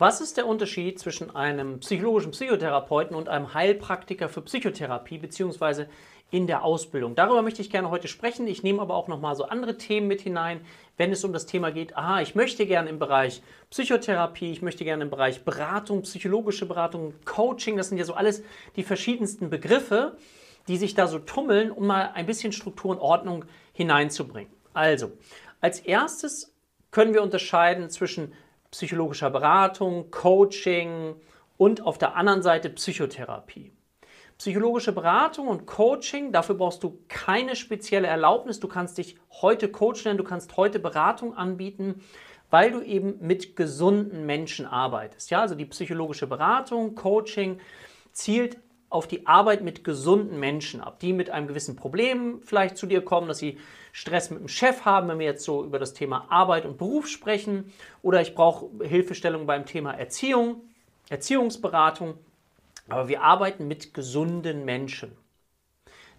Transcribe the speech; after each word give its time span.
Was 0.00 0.22
ist 0.22 0.38
der 0.38 0.46
Unterschied 0.46 0.98
zwischen 0.98 1.36
einem 1.36 1.80
psychologischen 1.80 2.30
Psychotherapeuten 2.30 3.14
und 3.14 3.28
einem 3.28 3.52
Heilpraktiker 3.52 4.30
für 4.30 4.40
Psychotherapie 4.40 5.18
beziehungsweise 5.18 5.90
in 6.30 6.46
der 6.46 6.64
Ausbildung? 6.64 7.14
Darüber 7.14 7.42
möchte 7.42 7.60
ich 7.60 7.68
gerne 7.68 7.90
heute 7.90 8.08
sprechen. 8.08 8.46
Ich 8.46 8.62
nehme 8.62 8.80
aber 8.80 8.94
auch 8.94 9.08
noch 9.08 9.20
mal 9.20 9.36
so 9.36 9.44
andere 9.44 9.76
Themen 9.76 10.08
mit 10.08 10.22
hinein, 10.22 10.62
wenn 10.96 11.12
es 11.12 11.22
um 11.22 11.34
das 11.34 11.44
Thema 11.44 11.70
geht. 11.70 11.98
Aha, 11.98 12.22
ich 12.22 12.34
möchte 12.34 12.64
gerne 12.64 12.88
im 12.88 12.98
Bereich 12.98 13.42
Psychotherapie, 13.68 14.50
ich 14.50 14.62
möchte 14.62 14.84
gerne 14.84 15.02
im 15.02 15.10
Bereich 15.10 15.44
Beratung, 15.44 16.00
psychologische 16.00 16.64
Beratung, 16.64 17.12
Coaching. 17.26 17.76
Das 17.76 17.90
sind 17.90 17.98
ja 17.98 18.06
so 18.06 18.14
alles 18.14 18.42
die 18.76 18.84
verschiedensten 18.84 19.50
Begriffe, 19.50 20.16
die 20.66 20.78
sich 20.78 20.94
da 20.94 21.08
so 21.08 21.18
tummeln, 21.18 21.70
um 21.70 21.86
mal 21.86 22.12
ein 22.14 22.24
bisschen 22.24 22.52
Struktur 22.52 22.92
und 22.92 23.00
Ordnung 23.00 23.44
hineinzubringen. 23.74 24.50
Also, 24.72 25.12
als 25.60 25.78
erstes 25.78 26.54
können 26.90 27.12
wir 27.12 27.22
unterscheiden 27.22 27.90
zwischen 27.90 28.32
psychologischer 28.70 29.30
Beratung, 29.30 30.10
Coaching 30.10 31.14
und 31.56 31.82
auf 31.82 31.98
der 31.98 32.16
anderen 32.16 32.42
Seite 32.42 32.70
Psychotherapie. 32.70 33.72
Psychologische 34.38 34.92
Beratung 34.92 35.48
und 35.48 35.66
Coaching, 35.66 36.32
dafür 36.32 36.54
brauchst 36.54 36.82
du 36.82 36.98
keine 37.08 37.56
spezielle 37.56 38.06
Erlaubnis. 38.06 38.58
Du 38.58 38.68
kannst 38.68 38.96
dich 38.96 39.18
heute 39.42 39.70
Coach 39.70 40.04
nennen, 40.06 40.16
du 40.16 40.24
kannst 40.24 40.56
heute 40.56 40.78
Beratung 40.78 41.34
anbieten, 41.34 42.02
weil 42.48 42.70
du 42.70 42.80
eben 42.80 43.18
mit 43.20 43.54
gesunden 43.54 44.24
Menschen 44.24 44.64
arbeitest. 44.64 45.30
Ja, 45.30 45.42
also 45.42 45.54
die 45.54 45.66
psychologische 45.66 46.26
Beratung, 46.26 46.94
Coaching 46.94 47.60
zielt 48.12 48.56
auf 48.88 49.06
die 49.06 49.26
Arbeit 49.26 49.62
mit 49.62 49.84
gesunden 49.84 50.40
Menschen 50.40 50.80
ab, 50.80 50.98
die 51.00 51.12
mit 51.12 51.28
einem 51.28 51.46
gewissen 51.46 51.76
Problem 51.76 52.40
vielleicht 52.42 52.76
zu 52.76 52.86
dir 52.86 53.04
kommen, 53.04 53.28
dass 53.28 53.38
sie 53.38 53.58
Stress 53.92 54.30
mit 54.30 54.40
dem 54.40 54.48
Chef 54.48 54.84
haben, 54.84 55.08
wenn 55.08 55.18
wir 55.18 55.26
jetzt 55.26 55.44
so 55.44 55.64
über 55.64 55.78
das 55.78 55.94
Thema 55.94 56.26
Arbeit 56.30 56.64
und 56.64 56.78
Beruf 56.78 57.08
sprechen, 57.08 57.72
oder 58.02 58.20
ich 58.20 58.34
brauche 58.34 58.68
Hilfestellung 58.84 59.46
beim 59.46 59.66
Thema 59.66 59.92
Erziehung, 59.92 60.62
Erziehungsberatung. 61.08 62.14
Aber 62.88 63.08
wir 63.08 63.22
arbeiten 63.22 63.68
mit 63.68 63.94
gesunden 63.94 64.64
Menschen. 64.64 65.16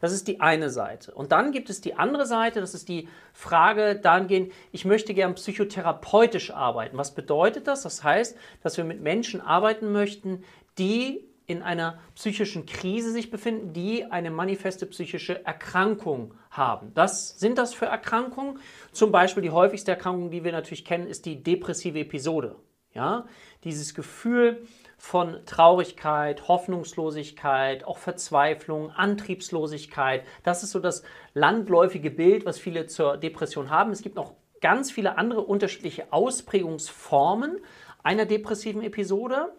Das 0.02 0.11
ist 0.11 0.27
die 0.27 0.42
eine 0.42 0.69
Seite. 0.69 1.14
Und 1.14 1.31
dann 1.31 1.52
gibt 1.52 1.69
es 1.69 1.80
die 1.80 1.94
andere 1.94 2.25
Seite, 2.25 2.59
das 2.59 2.73
ist 2.73 2.89
die 2.89 3.08
Frage 3.33 3.95
dahingehend, 3.95 4.52
ich 4.72 4.83
möchte 4.83 5.14
gern 5.14 5.36
psychotherapeutisch 5.36 6.52
arbeiten. 6.52 6.97
Was 6.97 7.14
bedeutet 7.14 7.67
das? 7.67 7.83
Das 7.83 8.03
heißt, 8.03 8.36
dass 8.64 8.77
wir 8.77 8.83
mit 8.83 9.02
Menschen 9.02 9.42
arbeiten 9.42 9.92
möchten, 9.92 10.44
die 10.80 11.23
in 11.47 11.61
einer 11.61 12.00
psychischen 12.16 12.66
Krise 12.66 13.11
sich 13.11 13.31
befinden, 13.31 13.73
die 13.73 14.06
eine 14.06 14.31
manifeste 14.31 14.86
psychische 14.86 15.45
Erkrankung 15.45 16.33
haben. 16.50 16.92
Was 16.95 17.39
sind 17.39 17.58
das 17.58 17.73
für 17.73 17.88
Erkrankungen? 17.88 18.59
Zum 18.92 19.11
Beispiel 19.11 19.44
die 19.44 19.50
häufigste 19.50 19.92
Erkrankung, 19.92 20.31
die 20.31 20.44
wir 20.44 20.52
natürlich 20.52 20.86
kennen, 20.86 21.08
ist 21.08 21.25
die 21.25 21.44
depressive 21.44 22.00
Episode. 22.00 22.56
Ja? 22.94 23.25
Dieses 23.64 23.94
Gefühl 23.94 24.66
von 24.98 25.39
Traurigkeit, 25.45 26.48
Hoffnungslosigkeit, 26.48 27.83
auch 27.86 27.98
Verzweiflung, 27.98 28.92
Antriebslosigkeit. 28.92 30.23
Das 30.44 30.64
ist 30.64 30.72
so 30.72 30.80
das 30.80 31.03
landläufige 31.33 32.11
Bild, 32.11 32.45
was 32.45 32.59
viele 32.59 32.86
zur 32.86 33.17
Depression 33.17 33.70
haben. 33.70 33.92
Es 33.92 34.03
gibt 34.03 34.16
noch 34.16 34.36
ganz 34.61 34.92
viele 34.92 35.17
andere 35.17 35.42
unterschiedliche 35.42 36.14
Ausprägungsformen 36.14 37.59
einer 38.03 38.26
depressiven 38.26 38.83
Episode. 38.83 39.52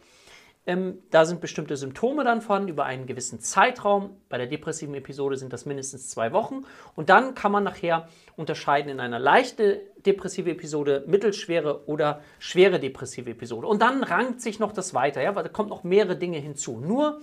Ähm, 0.65 0.99
da 1.11 1.25
sind 1.25 1.41
bestimmte 1.41 1.77
Symptome 1.77 2.23
dann 2.23 2.41
vorhanden 2.41 2.69
über 2.69 2.85
einen 2.85 3.07
gewissen 3.07 3.41
Zeitraum. 3.41 4.17
Bei 4.29 4.39
der 4.39 4.47
depressiven 4.47 4.95
Episode 4.95 5.37
sind 5.37 5.53
das 5.53 5.67
mindestens 5.67 6.09
zwei 6.09 6.33
Wochen. 6.33 6.65
Und 6.95 7.11
dann 7.11 7.35
kann 7.35 7.51
man 7.51 7.65
nachher 7.65 8.09
unterscheiden 8.37 8.91
in 8.91 9.01
einer 9.01 9.19
leichte 9.19 9.81
depressive 10.07 10.51
Episode, 10.51 11.05
mittelschwere 11.07 11.89
oder 11.89 12.23
schwere 12.39 12.79
depressive 12.79 13.31
Episode. 13.31 13.67
Und 13.67 13.83
dann 13.83 14.05
rankt 14.05 14.41
sich 14.41 14.61
noch 14.61 14.73
das 14.73 14.95
weiter, 14.95 15.21
ja, 15.21 15.35
weil 15.35 15.43
da 15.43 15.49
kommt 15.49 15.71
noch 15.71 15.83
mehrere 15.83 16.17
Dinge 16.17 16.39
hinzu. 16.39 16.79
Nur 16.79 17.21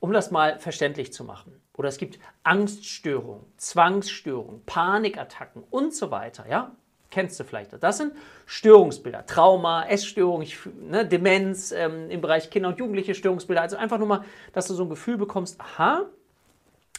um 0.00 0.12
das 0.12 0.30
mal 0.30 0.58
verständlich 0.58 1.12
zu 1.12 1.24
machen. 1.24 1.60
Oder 1.76 1.88
es 1.88 1.98
gibt 1.98 2.18
Angststörungen, 2.42 3.44
Zwangsstörungen, 3.56 4.62
Panikattacken 4.64 5.64
und 5.70 5.94
so 5.94 6.10
weiter, 6.10 6.48
ja 6.48 6.74
kennst 7.10 7.38
du 7.40 7.44
vielleicht. 7.44 7.70
Das 7.82 7.98
sind 7.98 8.12
Störungsbilder, 8.46 9.26
Trauma, 9.26 9.86
Essstörung, 9.86 10.44
ne, 10.88 11.06
Demenz 11.06 11.72
ähm, 11.72 12.10
im 12.10 12.20
Bereich 12.20 12.50
Kinder 12.50 12.68
und 12.68 12.78
Jugendliche 12.78 13.14
Störungsbilder. 13.14 13.62
Also 13.62 13.76
einfach 13.76 13.98
nur 13.98 14.08
mal, 14.08 14.24
dass 14.52 14.68
du 14.68 14.74
so 14.74 14.84
ein 14.84 14.90
Gefühl 14.90 15.16
bekommst, 15.16 15.60
aha, 15.60 16.06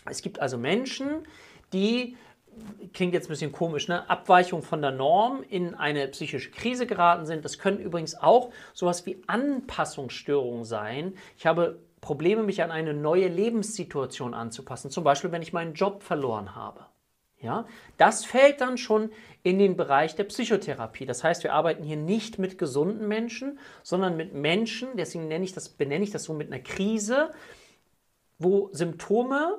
es 0.05 0.21
gibt 0.21 0.39
also 0.39 0.57
Menschen, 0.57 1.27
die, 1.73 2.17
klingt 2.93 3.13
jetzt 3.13 3.27
ein 3.27 3.29
bisschen 3.29 3.51
komisch, 3.51 3.87
ne, 3.87 4.09
Abweichung 4.09 4.63
von 4.63 4.81
der 4.81 4.91
Norm 4.91 5.43
in 5.47 5.75
eine 5.75 6.07
psychische 6.07 6.51
Krise 6.51 6.87
geraten 6.87 7.25
sind. 7.25 7.45
Das 7.45 7.59
können 7.59 7.79
übrigens 7.79 8.15
auch 8.15 8.51
sowas 8.73 9.05
wie 9.05 9.21
Anpassungsstörungen 9.27 10.65
sein. 10.65 11.13
Ich 11.37 11.45
habe 11.45 11.79
Probleme, 12.01 12.43
mich 12.43 12.63
an 12.63 12.71
eine 12.71 12.93
neue 12.93 13.27
Lebenssituation 13.27 14.33
anzupassen. 14.33 14.89
Zum 14.89 15.03
Beispiel, 15.03 15.31
wenn 15.31 15.41
ich 15.41 15.53
meinen 15.53 15.73
Job 15.73 16.01
verloren 16.01 16.55
habe. 16.55 16.85
Ja, 17.41 17.65
das 17.97 18.25
fällt 18.25 18.59
dann 18.59 18.77
schon 18.77 19.11
in 19.43 19.59
den 19.59 19.77
Bereich 19.77 20.15
der 20.15 20.25
Psychotherapie. 20.25 21.05
Das 21.05 21.23
heißt, 21.23 21.43
wir 21.43 21.53
arbeiten 21.53 21.83
hier 21.83 21.95
nicht 21.95 22.37
mit 22.37 22.57
gesunden 22.57 23.07
Menschen, 23.07 23.59
sondern 23.81 24.17
mit 24.17 24.33
Menschen, 24.33 24.89
deswegen 24.97 25.29
nenne 25.29 25.45
ich 25.45 25.53
das, 25.53 25.69
benenne 25.69 26.03
ich 26.03 26.11
das 26.11 26.25
so 26.25 26.33
mit 26.33 26.51
einer 26.51 26.61
Krise, 26.61 27.31
wo 28.39 28.69
Symptome 28.73 29.57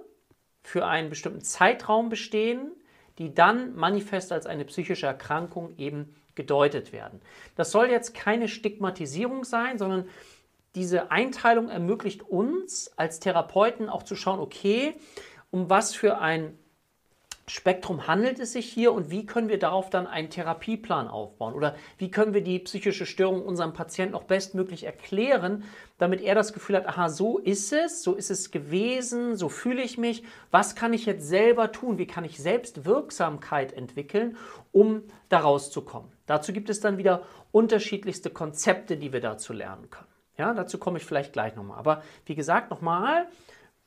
für 0.62 0.86
einen 0.86 1.08
bestimmten 1.08 1.40
Zeitraum 1.40 2.10
bestehen, 2.10 2.72
die 3.18 3.34
dann 3.34 3.74
manifest 3.74 4.30
als 4.30 4.44
eine 4.44 4.66
psychische 4.66 5.06
Erkrankung 5.06 5.74
eben 5.78 6.14
gedeutet 6.34 6.92
werden. 6.92 7.20
Das 7.56 7.70
soll 7.70 7.90
jetzt 7.90 8.14
keine 8.14 8.48
Stigmatisierung 8.48 9.44
sein, 9.44 9.78
sondern 9.78 10.06
diese 10.74 11.10
Einteilung 11.10 11.68
ermöglicht 11.68 12.22
uns 12.22 12.92
als 12.96 13.20
Therapeuten 13.20 13.88
auch 13.88 14.02
zu 14.02 14.14
schauen, 14.14 14.38
okay, 14.38 14.94
um 15.50 15.68
was 15.68 15.94
für 15.94 16.18
ein 16.18 16.58
Spektrum 17.50 18.06
handelt 18.06 18.38
es 18.38 18.52
sich 18.52 18.70
hier 18.72 18.92
und 18.92 19.10
wie 19.10 19.26
können 19.26 19.48
wir 19.48 19.58
darauf 19.58 19.90
dann 19.90 20.06
einen 20.06 20.30
Therapieplan 20.30 21.08
aufbauen? 21.08 21.54
Oder 21.54 21.74
wie 21.98 22.10
können 22.10 22.32
wir 22.32 22.42
die 22.42 22.60
psychische 22.60 23.06
Störung 23.06 23.42
unserem 23.44 23.72
Patienten 23.72 24.14
auch 24.14 24.22
bestmöglich 24.22 24.84
erklären, 24.84 25.64
damit 25.98 26.20
er 26.20 26.36
das 26.36 26.52
Gefühl 26.52 26.76
hat, 26.76 26.86
aha, 26.86 27.08
so 27.08 27.38
ist 27.38 27.72
es, 27.72 28.04
so 28.04 28.14
ist 28.14 28.30
es 28.30 28.52
gewesen, 28.52 29.36
so 29.36 29.48
fühle 29.48 29.82
ich 29.82 29.98
mich. 29.98 30.22
Was 30.52 30.76
kann 30.76 30.92
ich 30.92 31.06
jetzt 31.06 31.26
selber 31.26 31.72
tun? 31.72 31.98
Wie 31.98 32.06
kann 32.06 32.24
ich 32.24 32.38
selbst 32.38 32.84
Wirksamkeit 32.84 33.72
entwickeln, 33.72 34.36
um 34.70 35.02
daraus 35.28 35.72
zu 35.72 35.82
kommen? 35.82 36.12
Dazu 36.26 36.52
gibt 36.52 36.70
es 36.70 36.78
dann 36.78 36.98
wieder 36.98 37.22
unterschiedlichste 37.50 38.30
Konzepte, 38.30 38.96
die 38.96 39.12
wir 39.12 39.20
dazu 39.20 39.52
lernen 39.52 39.90
können. 39.90 40.06
Ja, 40.38 40.54
dazu 40.54 40.78
komme 40.78 40.98
ich 40.98 41.04
vielleicht 41.04 41.32
gleich 41.32 41.56
nochmal. 41.56 41.78
Aber 41.78 42.02
wie 42.26 42.36
gesagt, 42.36 42.70
nochmal, 42.70 43.26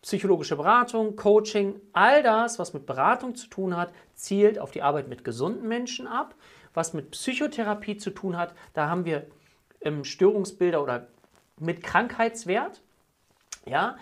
psychologische 0.03 0.57
Beratung, 0.57 1.15
Coaching, 1.15 1.79
all 1.93 2.21
das, 2.21 2.59
was 2.59 2.73
mit 2.73 2.85
Beratung 2.85 3.35
zu 3.35 3.47
tun 3.47 3.75
hat, 3.75 3.91
zielt 4.13 4.59
auf 4.59 4.69
die 4.69 4.81
Arbeit 4.81 5.07
mit 5.07 5.23
gesunden 5.23 5.67
Menschen 5.67 6.07
ab. 6.07 6.35
Was 6.73 6.93
mit 6.93 7.11
Psychotherapie 7.11 7.97
zu 7.97 8.11
tun 8.11 8.37
hat, 8.37 8.53
da 8.73 8.89
haben 8.89 9.05
wir 9.05 9.27
ähm, 9.81 10.03
Störungsbilder 10.03 10.83
oder 10.83 11.07
mit 11.59 11.83
Krankheitswert. 11.83 12.81
Ja, 13.65 13.95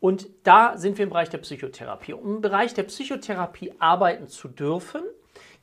und 0.00 0.28
da 0.44 0.76
sind 0.76 0.96
wir 0.96 1.02
im 1.02 1.10
Bereich 1.10 1.28
der 1.28 1.38
Psychotherapie. 1.38 2.12
Um 2.12 2.36
im 2.36 2.40
Bereich 2.40 2.72
der 2.74 2.84
Psychotherapie 2.84 3.74
arbeiten 3.80 4.28
zu 4.28 4.46
dürfen, 4.46 5.02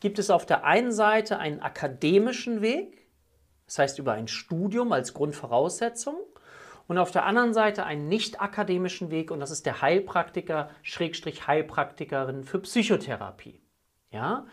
gibt 0.02 0.20
es 0.20 0.30
auf 0.30 0.46
der 0.46 0.66
einen 0.66 0.92
Seite 0.92 1.40
einen 1.40 1.62
akademischen 1.62 2.62
Weg, 2.62 3.08
das 3.66 3.80
heißt 3.80 4.00
über 4.00 4.12
ein 4.12 4.28
Studium 4.28 4.92
als 4.92 5.14
Grundvoraussetzung 5.14 6.18
und 6.88 6.98
auf 6.98 7.12
der 7.12 7.26
anderen 7.26 7.54
Seite 7.54 7.86
einen 7.86 8.08
nicht 8.08 8.42
akademischen 8.42 9.12
Weg 9.12 9.32
und 9.32 9.40
das 9.40 9.52
ist 9.52 9.66
der 9.66 9.82
Heilpraktiker, 9.82 10.70
Schrägstrich 10.84 11.48
Heilpraktikerin 11.48 12.44
für 12.44 12.60
Psychotherapie. 12.60 13.60
Ja? 14.12 14.46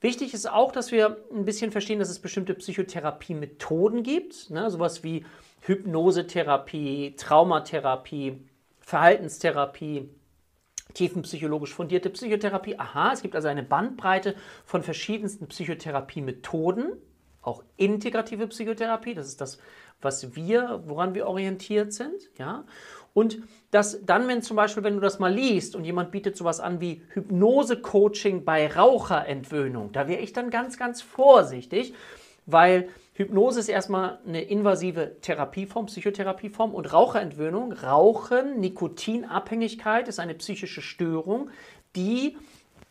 Wichtig 0.00 0.32
ist 0.32 0.48
auch, 0.48 0.72
dass 0.72 0.92
wir 0.92 1.18
ein 1.32 1.44
bisschen 1.44 1.72
verstehen, 1.72 1.98
dass 1.98 2.08
es 2.08 2.20
bestimmte 2.20 2.54
Psychotherapie-Methoden 2.54 4.02
gibt, 4.02 4.50
ne? 4.50 4.70
sowas 4.70 5.02
wie 5.02 5.26
Hypnosetherapie, 5.62 7.16
Traumatherapie, 7.16 8.48
Verhaltenstherapie, 8.80 10.08
tiefenpsychologisch 10.94 11.74
fundierte 11.74 12.10
Psychotherapie. 12.10 12.78
Aha, 12.78 13.12
es 13.12 13.22
gibt 13.22 13.34
also 13.34 13.48
eine 13.48 13.62
Bandbreite 13.62 14.34
von 14.64 14.82
verschiedensten 14.82 15.48
Psychotherapie-Methoden, 15.48 16.92
auch 17.48 17.64
integrative 17.76 18.46
Psychotherapie, 18.46 19.14
das 19.14 19.26
ist 19.26 19.40
das, 19.40 19.58
was 20.00 20.36
wir, 20.36 20.82
woran 20.86 21.14
wir 21.14 21.26
orientiert 21.26 21.92
sind, 21.92 22.30
ja. 22.38 22.64
Und 23.14 23.38
das 23.72 24.04
dann, 24.04 24.28
wenn 24.28 24.42
zum 24.42 24.56
Beispiel, 24.56 24.84
wenn 24.84 24.94
du 24.94 25.00
das 25.00 25.18
mal 25.18 25.32
liest 25.32 25.74
und 25.74 25.84
jemand 25.84 26.12
bietet 26.12 26.36
sowas 26.36 26.60
an 26.60 26.80
wie 26.80 27.02
Hypnose-Coaching 27.08 28.44
bei 28.44 28.72
Raucherentwöhnung, 28.72 29.90
da 29.92 30.06
wäre 30.06 30.20
ich 30.20 30.32
dann 30.32 30.50
ganz, 30.50 30.76
ganz 30.76 31.02
vorsichtig, 31.02 31.94
weil 32.46 32.88
Hypnose 33.14 33.58
ist 33.58 33.68
erstmal 33.68 34.20
eine 34.26 34.42
invasive 34.42 35.16
Therapieform, 35.20 35.86
Psychotherapieform 35.86 36.72
und 36.72 36.92
Raucherentwöhnung, 36.92 37.72
Rauchen, 37.72 38.60
Nikotinabhängigkeit 38.60 40.06
ist 40.06 40.20
eine 40.20 40.34
psychische 40.34 40.80
Störung, 40.80 41.50
die 41.96 42.36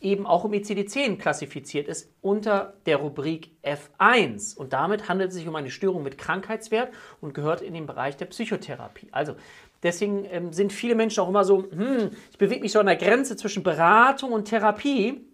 eben 0.00 0.26
auch 0.26 0.44
im 0.44 0.52
ICD-10 0.52 1.18
klassifiziert 1.18 1.88
ist 1.88 2.12
unter 2.20 2.74
der 2.86 2.98
Rubrik 2.98 3.50
F1. 3.64 4.56
Und 4.56 4.72
damit 4.72 5.08
handelt 5.08 5.30
es 5.30 5.36
sich 5.36 5.48
um 5.48 5.56
eine 5.56 5.70
Störung 5.70 6.02
mit 6.02 6.18
Krankheitswert 6.18 6.92
und 7.20 7.34
gehört 7.34 7.60
in 7.60 7.74
den 7.74 7.86
Bereich 7.86 8.16
der 8.16 8.26
Psychotherapie. 8.26 9.08
Also 9.10 9.34
deswegen 9.82 10.24
ähm, 10.30 10.52
sind 10.52 10.72
viele 10.72 10.94
Menschen 10.94 11.20
auch 11.20 11.28
immer 11.28 11.44
so, 11.44 11.64
hm, 11.70 12.10
ich 12.30 12.38
bewege 12.38 12.60
mich 12.60 12.72
so 12.72 12.80
an 12.80 12.86
der 12.86 12.96
Grenze 12.96 13.36
zwischen 13.36 13.62
Beratung 13.62 14.32
und 14.32 14.44
Therapie. 14.44 15.24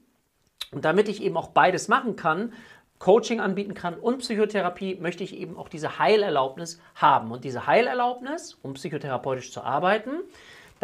Und 0.72 0.84
damit 0.84 1.08
ich 1.08 1.22
eben 1.22 1.37
auch 1.37 1.49
beides 1.49 1.88
machen 1.88 2.17
kann, 2.17 2.52
Coaching 2.99 3.40
anbieten 3.40 3.75
kann 3.75 3.94
und 3.94 4.19
Psychotherapie, 4.19 4.96
möchte 4.96 5.25
ich 5.25 5.37
eben 5.37 5.58
auch 5.58 5.69
diese 5.69 5.99
Heilerlaubnis 5.99 6.81
haben. 6.94 7.32
Und 7.32 7.44
diese 7.44 7.67
Heilerlaubnis, 7.67 8.56
um 8.62 8.75
psychotherapeutisch 8.75 9.52
zu 9.52 9.60
arbeiten, 9.60 10.20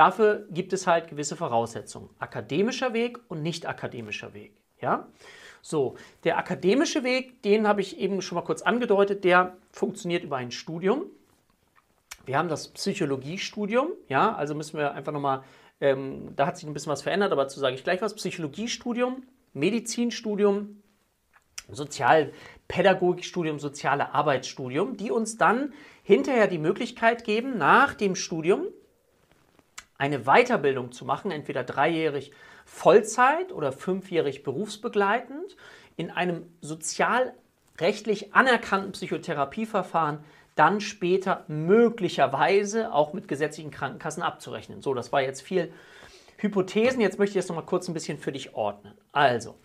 dafür 0.00 0.47
gibt 0.50 0.73
es 0.73 0.87
halt 0.87 1.08
gewisse 1.08 1.37
Voraussetzungen. 1.37 2.08
Akademischer 2.19 2.94
Weg 2.94 3.19
und 3.29 3.43
nicht 3.43 3.67
akademischer 3.67 4.32
Weg. 4.32 4.55
Ja? 4.81 5.08
So, 5.61 5.97
der 6.25 6.38
akademische 6.38 7.05
Weg, 7.05 7.43
den 7.43 7.69
habe 7.69 7.82
ich 7.82 7.99
eben 7.99 8.23
schon 8.23 8.37
mal 8.37 8.43
kurz 8.43 8.62
angedeutet, 8.62 9.25
der 9.25 9.58
funktioniert 9.70 10.25
über 10.25 10.38
ein 10.38 10.52
Studium. 10.52 11.05
Wir 12.25 12.38
haben 12.38 12.49
das 12.49 12.69
Psychologiestudium, 12.69 13.88
ja, 14.08 14.35
also 14.35 14.55
müssen 14.55 14.79
wir 14.79 14.94
einfach 14.94 15.12
nochmal, 15.12 15.43
ähm, 15.82 16.35
da 16.35 16.47
hat 16.47 16.56
sich 16.56 16.67
ein 16.67 16.73
bisschen 16.73 16.93
was 16.93 17.02
verändert, 17.02 17.32
aber 17.32 17.43
dazu 17.43 17.61
sage 17.61 17.75
ich 17.75 17.85
gleich 17.85 18.00
was. 18.00 18.14
Psychologiestudium, 18.14 19.25
Medizinstudium, 19.52 20.82
Sozialpädagogikstudium, 21.70 23.58
soziale 23.58 24.14
Arbeitsstudium, 24.14 24.97
die 24.97 25.11
uns 25.11 25.37
dann 25.37 25.75
hinterher 26.02 26.47
die 26.47 26.58
Möglichkeit 26.58 27.25
geben, 27.25 27.58
nach 27.58 27.93
dem 27.93 28.17
Studium 28.17 28.69
eine 30.00 30.20
Weiterbildung 30.20 30.93
zu 30.93 31.05
machen, 31.05 31.31
entweder 31.31 31.62
dreijährig 31.62 32.32
Vollzeit 32.64 33.52
oder 33.52 33.70
fünfjährig 33.70 34.43
berufsbegleitend, 34.43 35.56
in 35.97 36.11
einem 36.11 36.47
sozialrechtlich 36.62 38.35
anerkannten 38.35 38.93
Psychotherapieverfahren 38.93 40.20
dann 40.55 40.81
später 40.81 41.44
möglicherweise 41.49 42.93
auch 42.93 43.12
mit 43.12 43.29
gesetzlichen 43.29 43.70
Krankenkassen 43.70 44.23
abzurechnen. 44.23 44.81
So, 44.81 44.94
das 44.94 45.12
war 45.12 45.20
jetzt 45.20 45.43
viel 45.43 45.70
Hypothesen. 46.38 47.02
Jetzt 47.02 47.19
möchte 47.19 47.38
ich 47.38 47.44
das 47.44 47.49
nochmal 47.49 47.67
kurz 47.67 47.87
ein 47.87 47.94
bisschen 47.94 48.19
für 48.19 48.32
dich 48.32 48.55
ordnen. 48.55 48.94
Also, 49.12 49.56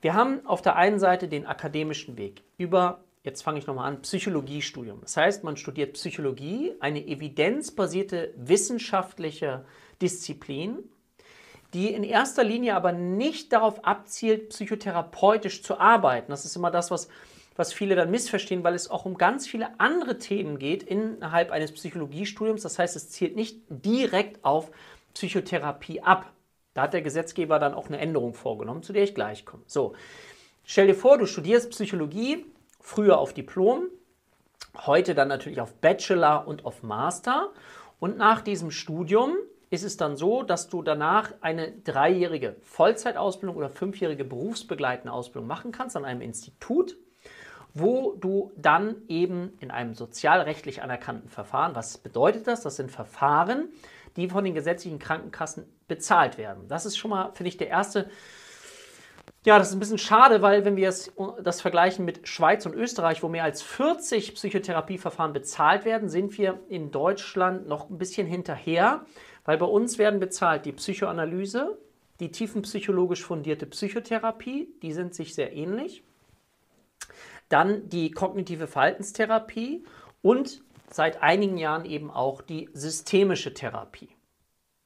wir 0.00 0.14
haben 0.14 0.44
auf 0.44 0.60
der 0.60 0.74
einen 0.74 0.98
Seite 0.98 1.28
den 1.28 1.46
akademischen 1.46 2.18
Weg 2.18 2.42
über, 2.56 3.04
jetzt 3.28 3.42
fange 3.42 3.58
ich 3.58 3.66
nochmal 3.66 3.88
an, 3.88 4.00
Psychologiestudium. 4.00 5.02
Das 5.02 5.16
heißt, 5.16 5.44
man 5.44 5.58
studiert 5.58 5.92
Psychologie, 5.92 6.72
eine 6.80 7.06
evidenzbasierte 7.06 8.32
wissenschaftliche 8.36 9.66
Disziplin, 10.00 10.78
die 11.74 11.92
in 11.92 12.04
erster 12.04 12.42
Linie 12.42 12.74
aber 12.74 12.92
nicht 12.92 13.52
darauf 13.52 13.84
abzielt, 13.84 14.48
psychotherapeutisch 14.48 15.62
zu 15.62 15.78
arbeiten. 15.78 16.30
Das 16.30 16.46
ist 16.46 16.56
immer 16.56 16.70
das, 16.70 16.90
was, 16.90 17.08
was 17.54 17.74
viele 17.74 17.96
dann 17.96 18.10
missverstehen, 18.10 18.64
weil 18.64 18.74
es 18.74 18.90
auch 18.90 19.04
um 19.04 19.18
ganz 19.18 19.46
viele 19.46 19.78
andere 19.78 20.18
Themen 20.18 20.58
geht 20.58 20.82
innerhalb 20.82 21.50
eines 21.50 21.72
Psychologiestudiums. 21.72 22.62
Das 22.62 22.78
heißt, 22.78 22.96
es 22.96 23.10
zielt 23.10 23.36
nicht 23.36 23.60
direkt 23.68 24.42
auf 24.42 24.70
Psychotherapie 25.12 26.00
ab. 26.00 26.32
Da 26.72 26.82
hat 26.82 26.94
der 26.94 27.02
Gesetzgeber 27.02 27.58
dann 27.58 27.74
auch 27.74 27.88
eine 27.88 27.98
Änderung 27.98 28.32
vorgenommen, 28.32 28.82
zu 28.82 28.94
der 28.94 29.02
ich 29.02 29.14
gleich 29.14 29.44
komme. 29.44 29.64
So, 29.66 29.94
stell 30.64 30.86
dir 30.86 30.94
vor, 30.94 31.18
du 31.18 31.26
studierst 31.26 31.68
Psychologie, 31.70 32.46
früher 32.88 33.18
auf 33.18 33.34
Diplom, 33.34 33.88
heute 34.86 35.14
dann 35.14 35.28
natürlich 35.28 35.60
auf 35.60 35.74
Bachelor 35.74 36.48
und 36.48 36.64
auf 36.64 36.82
Master. 36.82 37.50
Und 38.00 38.16
nach 38.16 38.40
diesem 38.40 38.70
Studium 38.70 39.36
ist 39.68 39.84
es 39.84 39.98
dann 39.98 40.16
so, 40.16 40.42
dass 40.42 40.70
du 40.70 40.82
danach 40.82 41.34
eine 41.42 41.70
dreijährige 41.70 42.56
Vollzeitausbildung 42.62 43.56
oder 43.56 43.68
fünfjährige 43.68 44.24
berufsbegleitende 44.24 45.12
Ausbildung 45.12 45.46
machen 45.46 45.70
kannst 45.70 45.98
an 45.98 46.06
einem 46.06 46.22
Institut, 46.22 46.96
wo 47.74 48.14
du 48.14 48.52
dann 48.56 48.96
eben 49.08 49.52
in 49.60 49.70
einem 49.70 49.94
sozialrechtlich 49.94 50.82
anerkannten 50.82 51.28
Verfahren, 51.28 51.74
was 51.74 51.98
bedeutet 51.98 52.46
das? 52.46 52.62
Das 52.62 52.76
sind 52.76 52.90
Verfahren, 52.90 53.68
die 54.16 54.30
von 54.30 54.44
den 54.44 54.54
gesetzlichen 54.54 54.98
Krankenkassen 54.98 55.66
bezahlt 55.88 56.38
werden. 56.38 56.66
Das 56.68 56.86
ist 56.86 56.96
schon 56.96 57.10
mal, 57.10 57.32
finde 57.34 57.48
ich, 57.48 57.58
der 57.58 57.68
erste. 57.68 58.08
Ja, 59.44 59.58
das 59.58 59.68
ist 59.68 59.74
ein 59.74 59.80
bisschen 59.80 59.98
schade, 59.98 60.42
weil 60.42 60.64
wenn 60.64 60.76
wir 60.76 60.82
jetzt 60.82 61.12
das 61.42 61.60
vergleichen 61.60 62.04
mit 62.04 62.26
Schweiz 62.26 62.66
und 62.66 62.74
Österreich, 62.74 63.22
wo 63.22 63.28
mehr 63.28 63.44
als 63.44 63.62
40 63.62 64.34
Psychotherapieverfahren 64.34 65.32
bezahlt 65.32 65.84
werden, 65.84 66.08
sind 66.08 66.36
wir 66.38 66.60
in 66.68 66.90
Deutschland 66.90 67.68
noch 67.68 67.88
ein 67.88 67.98
bisschen 67.98 68.26
hinterher, 68.26 69.06
weil 69.44 69.56
bei 69.56 69.66
uns 69.66 69.96
werden 69.96 70.18
bezahlt 70.18 70.66
die 70.66 70.72
Psychoanalyse, 70.72 71.78
die 72.18 72.32
tiefenpsychologisch 72.32 73.24
fundierte 73.24 73.66
Psychotherapie, 73.66 74.68
die 74.82 74.92
sind 74.92 75.14
sich 75.14 75.34
sehr 75.34 75.52
ähnlich, 75.52 76.02
dann 77.48 77.88
die 77.88 78.10
kognitive 78.10 78.66
Verhaltenstherapie 78.66 79.84
und 80.20 80.62
seit 80.90 81.22
einigen 81.22 81.58
Jahren 81.58 81.84
eben 81.84 82.10
auch 82.10 82.42
die 82.42 82.68
systemische 82.72 83.54
Therapie. 83.54 84.10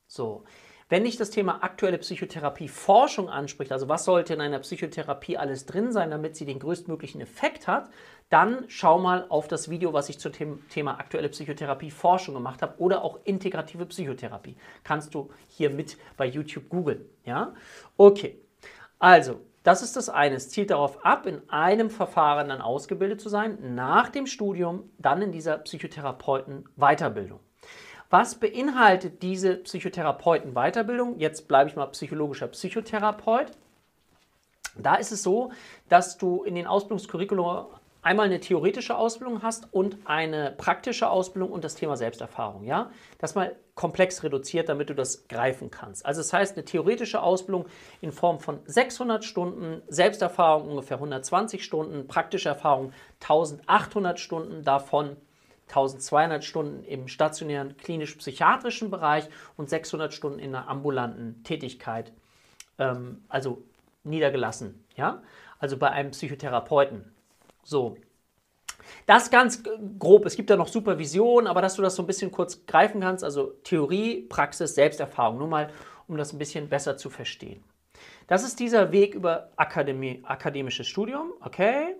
So, 0.06 0.44
wenn 0.92 1.04
dich 1.04 1.16
das 1.16 1.30
Thema 1.30 1.64
aktuelle 1.64 1.96
Psychotherapie 1.96 2.68
Forschung 2.68 3.30
anspricht, 3.30 3.72
also 3.72 3.88
was 3.88 4.04
sollte 4.04 4.34
in 4.34 4.42
einer 4.42 4.58
Psychotherapie 4.58 5.38
alles 5.38 5.64
drin 5.64 5.90
sein, 5.90 6.10
damit 6.10 6.36
sie 6.36 6.44
den 6.44 6.58
größtmöglichen 6.58 7.22
Effekt 7.22 7.66
hat, 7.66 7.88
dann 8.28 8.66
schau 8.68 8.98
mal 8.98 9.24
auf 9.30 9.48
das 9.48 9.70
Video, 9.70 9.94
was 9.94 10.10
ich 10.10 10.18
zum 10.18 10.32
Thema 10.68 11.00
aktuelle 11.00 11.30
Psychotherapie 11.30 11.90
Forschung 11.90 12.34
gemacht 12.34 12.60
habe 12.60 12.78
oder 12.78 13.04
auch 13.04 13.20
integrative 13.24 13.86
Psychotherapie. 13.86 14.58
Kannst 14.84 15.14
du 15.14 15.30
hier 15.48 15.70
mit 15.70 15.96
bei 16.18 16.26
YouTube 16.26 16.68
googeln. 16.68 17.06
Ja? 17.24 17.54
Okay, 17.96 18.42
also 18.98 19.40
das 19.62 19.80
ist 19.80 19.96
das 19.96 20.10
eine. 20.10 20.34
Es 20.34 20.50
zielt 20.50 20.68
darauf 20.68 21.06
ab, 21.06 21.24
in 21.24 21.40
einem 21.48 21.88
Verfahren 21.88 22.50
dann 22.50 22.60
ausgebildet 22.60 23.18
zu 23.18 23.30
sein, 23.30 23.74
nach 23.74 24.10
dem 24.10 24.26
Studium 24.26 24.90
dann 24.98 25.22
in 25.22 25.32
dieser 25.32 25.56
Psychotherapeuten-Weiterbildung. 25.56 27.40
Was 28.12 28.34
beinhaltet 28.34 29.22
diese 29.22 29.56
Psychotherapeuten-Weiterbildung? 29.56 31.18
Jetzt 31.18 31.48
bleibe 31.48 31.70
ich 31.70 31.76
mal 31.76 31.86
psychologischer 31.86 32.46
Psychotherapeut. 32.46 33.52
Da 34.76 34.96
ist 34.96 35.12
es 35.12 35.22
so, 35.22 35.50
dass 35.88 36.18
du 36.18 36.44
in 36.44 36.54
den 36.54 36.66
Ausbildungskurriculum 36.66 37.68
einmal 38.02 38.26
eine 38.26 38.38
theoretische 38.38 38.98
Ausbildung 38.98 39.42
hast 39.42 39.72
und 39.72 39.96
eine 40.04 40.52
praktische 40.58 41.08
Ausbildung 41.08 41.52
und 41.52 41.64
das 41.64 41.74
Thema 41.74 41.96
Selbsterfahrung. 41.96 42.64
Ja? 42.64 42.90
Das 43.16 43.34
mal 43.34 43.56
komplex 43.74 44.22
reduziert, 44.22 44.68
damit 44.68 44.90
du 44.90 44.94
das 44.94 45.26
greifen 45.26 45.70
kannst. 45.70 46.04
Also 46.04 46.20
das 46.20 46.34
heißt, 46.34 46.58
eine 46.58 46.66
theoretische 46.66 47.22
Ausbildung 47.22 47.64
in 48.02 48.12
Form 48.12 48.40
von 48.40 48.58
600 48.66 49.24
Stunden, 49.24 49.80
Selbsterfahrung 49.88 50.68
ungefähr 50.68 50.98
120 50.98 51.64
Stunden, 51.64 52.06
praktische 52.08 52.50
Erfahrung 52.50 52.92
1800 53.22 54.20
Stunden, 54.20 54.64
davon 54.64 55.16
1200 55.74 56.44
Stunden 56.44 56.84
im 56.84 57.08
stationären 57.08 57.76
klinisch-psychiatrischen 57.76 58.90
Bereich 58.90 59.28
und 59.56 59.70
600 59.70 60.12
Stunden 60.12 60.38
in 60.38 60.52
der 60.52 60.68
ambulanten 60.68 61.42
Tätigkeit, 61.44 62.12
ähm, 62.78 63.24
also 63.28 63.62
niedergelassen, 64.04 64.84
ja, 64.96 65.22
also 65.58 65.76
bei 65.78 65.90
einem 65.90 66.10
Psychotherapeuten. 66.10 67.12
So. 67.64 67.96
Das 69.06 69.30
ganz 69.30 69.62
grob. 69.98 70.26
Es 70.26 70.36
gibt 70.36 70.50
da 70.50 70.56
noch 70.56 70.68
Supervision, 70.68 71.46
aber 71.46 71.62
dass 71.62 71.74
du 71.74 71.82
das 71.82 71.94
so 71.94 72.02
ein 72.02 72.06
bisschen 72.06 72.30
kurz 72.30 72.66
greifen 72.66 73.00
kannst, 73.00 73.24
also 73.24 73.54
Theorie, 73.64 74.22
Praxis, 74.22 74.74
Selbsterfahrung, 74.74 75.38
nur 75.38 75.48
mal, 75.48 75.70
um 76.08 76.16
das 76.16 76.32
ein 76.32 76.38
bisschen 76.38 76.68
besser 76.68 76.96
zu 76.96 77.08
verstehen. 77.08 77.62
Das 78.26 78.42
ist 78.42 78.60
dieser 78.60 78.92
Weg 78.92 79.14
über 79.14 79.50
Akademie, 79.56 80.20
akademisches 80.24 80.86
Studium, 80.86 81.32
okay, 81.40 81.94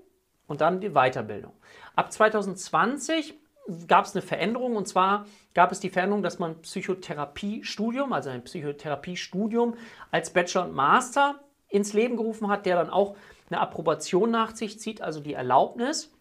und 0.47 0.61
dann 0.61 0.80
die 0.80 0.90
Weiterbildung. 0.90 1.52
Ab 1.94 2.12
2020 2.12 3.35
gab 3.87 4.07
es 4.07 4.14
eine 4.14 4.23
Veränderung 4.23 4.76
und 4.76 4.88
zwar 4.88 5.26
gab 5.54 5.73
es 5.73 5.81
die 5.81 5.90
Veränderung, 5.90 6.23
dass 6.23 6.38
man 6.38 6.61
Psychotherapiestudium, 6.62 8.12
also 8.12 8.31
ein 8.31 8.45
Psychotherapiestudium 8.45 9.75
als 10.11 10.33
Bachelor 10.33 10.64
und 10.64 10.75
Master 10.75 11.40
ins 11.69 11.92
Leben 11.92 12.16
gerufen 12.16 12.49
hat, 12.49 12.66
der 12.66 12.76
dann 12.76 12.90
auch 12.90 13.16
eine 13.50 13.61
Approbation 13.61 14.31
nach 14.31 14.54
sich 14.54 14.78
zieht, 14.81 15.00
also 15.00 15.21
die 15.21 15.35
Erlaubnis. 15.35 16.12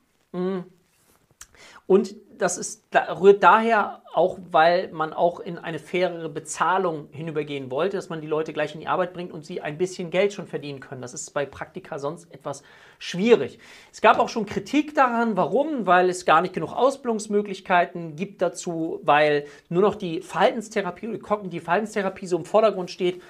Und 1.87 2.15
das 2.37 2.57
ist, 2.57 2.85
rührt 2.93 3.43
daher 3.43 4.01
auch, 4.13 4.39
weil 4.49 4.89
man 4.91 5.13
auch 5.13 5.39
in 5.39 5.57
eine 5.57 5.77
fairere 5.77 6.27
Bezahlung 6.27 7.09
hinübergehen 7.11 7.69
wollte, 7.69 7.97
dass 7.97 8.09
man 8.09 8.19
die 8.19 8.27
Leute 8.27 8.51
gleich 8.51 8.73
in 8.73 8.81
die 8.81 8.87
Arbeit 8.87 9.13
bringt 9.13 9.31
und 9.31 9.45
sie 9.45 9.61
ein 9.61 9.77
bisschen 9.77 10.09
Geld 10.09 10.33
schon 10.33 10.47
verdienen 10.47 10.79
können. 10.79 11.01
Das 11.01 11.13
ist 11.13 11.31
bei 11.33 11.45
Praktika 11.45 11.99
sonst 11.99 12.33
etwas 12.33 12.63
schwierig. 12.97 13.59
Es 13.91 14.01
gab 14.01 14.19
auch 14.19 14.29
schon 14.29 14.45
Kritik 14.45 14.95
daran, 14.95 15.37
warum? 15.37 15.85
Weil 15.85 16.09
es 16.09 16.25
gar 16.25 16.41
nicht 16.41 16.53
genug 16.53 16.73
Ausbildungsmöglichkeiten 16.73 18.15
gibt 18.15 18.41
dazu, 18.41 18.99
weil 19.03 19.45
nur 19.69 19.81
noch 19.81 19.95
die 19.95 20.21
Verhaltenstherapie 20.21 21.09
oder 21.09 21.43
die 21.43 21.59
Verhaltenstherapie 21.59 22.25
so 22.25 22.37
im 22.37 22.45
Vordergrund 22.45 22.89
steht 22.89 23.21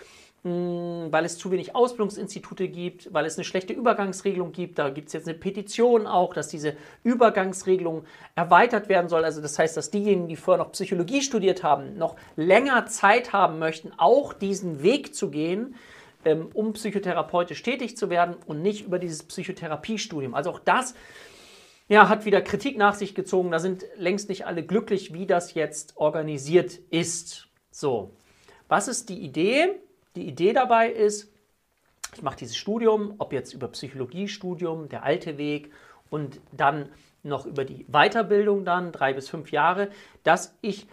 weil 0.44 1.24
es 1.24 1.38
zu 1.38 1.52
wenig 1.52 1.76
Ausbildungsinstitute 1.76 2.68
gibt, 2.68 3.14
weil 3.14 3.26
es 3.26 3.38
eine 3.38 3.44
schlechte 3.44 3.74
Übergangsregelung 3.74 4.52
gibt. 4.52 4.80
Da 4.80 4.90
gibt 4.90 5.08
es 5.08 5.14
jetzt 5.14 5.28
eine 5.28 5.38
Petition 5.38 6.08
auch, 6.08 6.34
dass 6.34 6.48
diese 6.48 6.76
Übergangsregelung 7.04 8.06
erweitert 8.34 8.90
werden 8.90 9.08
soll. 9.08 9.24
Also 9.24 9.40
das 9.40 9.60
heißt, 9.60 9.78
dass 9.78 9.92
diejenigen, 9.92 10.28
die 10.28 10.36
vorher 10.36 10.64
noch 10.64 10.72
Psychologie 10.72 11.22
studiert 11.22 11.62
haben, 11.62 11.96
noch 11.96 12.16
länger 12.36 12.88
Zeit 12.88 13.34
haben 13.34 13.60
möchten, 13.60 13.92
auch 13.98 14.34
diesen 14.34 14.82
Weg 14.82 15.14
zu 15.14 15.30
gehen, 15.30 15.76
ähm, 16.26 16.50
um 16.56 16.74
psychotherapeutisch 16.74 17.62
tätig 17.62 17.96
zu 17.96 18.10
werden 18.10 18.36
und 18.48 18.64
nicht 18.64 18.86
über 18.86 18.98
dieses 18.98 19.22
Psychotherapiestudium. 19.22 20.34
Also 20.34 20.50
auch 20.50 20.60
das 20.60 20.96
ja, 21.88 22.10
hat 22.10 22.26
wieder 22.26 22.42
Kritik 22.42 22.78
nach 22.78 22.96
sich 22.96 23.14
gezogen. 23.14 23.52
Da 23.52 23.60
sind 23.60 23.86
längst 23.96 24.28
nicht 24.28 24.48
alle 24.48 24.64
glücklich, 24.64 25.14
wie 25.14 25.28
das 25.28 25.54
jetzt 25.54 25.98
organisiert 25.98 26.80
ist. 26.90 27.48
So, 27.70 28.16
was 28.68 28.88
ist 28.88 29.10
die 29.10 29.20
Idee? 29.20 29.80
Die 30.16 30.28
Idee 30.28 30.54
dabei 30.54 30.90
ist, 30.90 31.32
ich 32.14 32.22
mache 32.22 32.38
dieses 32.38 32.58
Studium, 32.58 33.16
ob 33.18 33.32
jetzt 33.32 33.54
über 33.54 33.68
Psychologiestudium, 33.70 34.90
der 34.90 35.04
alte 35.04 35.38
Weg 35.38 35.72
und 36.10 36.42
dann 36.52 36.90
noch 37.24 37.46
über 37.46 37.64
die 37.64 37.86
Weiterbildung 37.88 38.66
dann, 38.66 38.92
drei 38.92 39.14
bis 39.14 39.30
fünf 39.30 39.52
Jahre, 39.52 39.90
dass 40.24 40.58
ich 40.62 40.88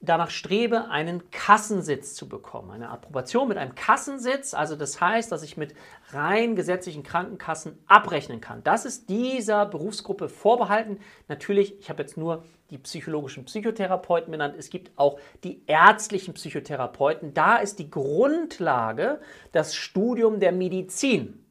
danach 0.00 0.30
strebe, 0.30 0.90
einen 0.90 1.30
Kassensitz 1.30 2.14
zu 2.14 2.28
bekommen. 2.28 2.70
Eine 2.70 2.90
Approbation 2.90 3.48
mit 3.48 3.58
einem 3.58 3.74
Kassensitz, 3.74 4.54
also 4.54 4.76
das 4.76 5.00
heißt, 5.00 5.30
dass 5.32 5.42
ich 5.42 5.56
mit 5.56 5.74
rein 6.12 6.56
gesetzlichen 6.56 7.02
Krankenkassen 7.02 7.78
abrechnen 7.86 8.40
kann. 8.40 8.62
Das 8.62 8.84
ist 8.84 9.08
dieser 9.08 9.66
Berufsgruppe 9.66 10.28
vorbehalten. 10.28 10.98
Natürlich, 11.26 11.78
ich 11.80 11.90
habe 11.90 12.02
jetzt 12.02 12.16
nur 12.16 12.44
die 12.70 12.78
psychologischen 12.78 13.44
Psychotherapeuten 13.44 14.30
benannt. 14.30 14.54
Es 14.56 14.70
gibt 14.70 14.92
auch 14.96 15.18
die 15.42 15.62
ärztlichen 15.66 16.34
Psychotherapeuten. 16.34 17.34
Da 17.34 17.56
ist 17.56 17.78
die 17.78 17.90
Grundlage 17.90 19.20
das 19.52 19.74
Studium 19.74 20.38
der 20.38 20.52
Medizin. 20.52 21.44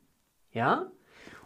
Ja? 0.53 0.87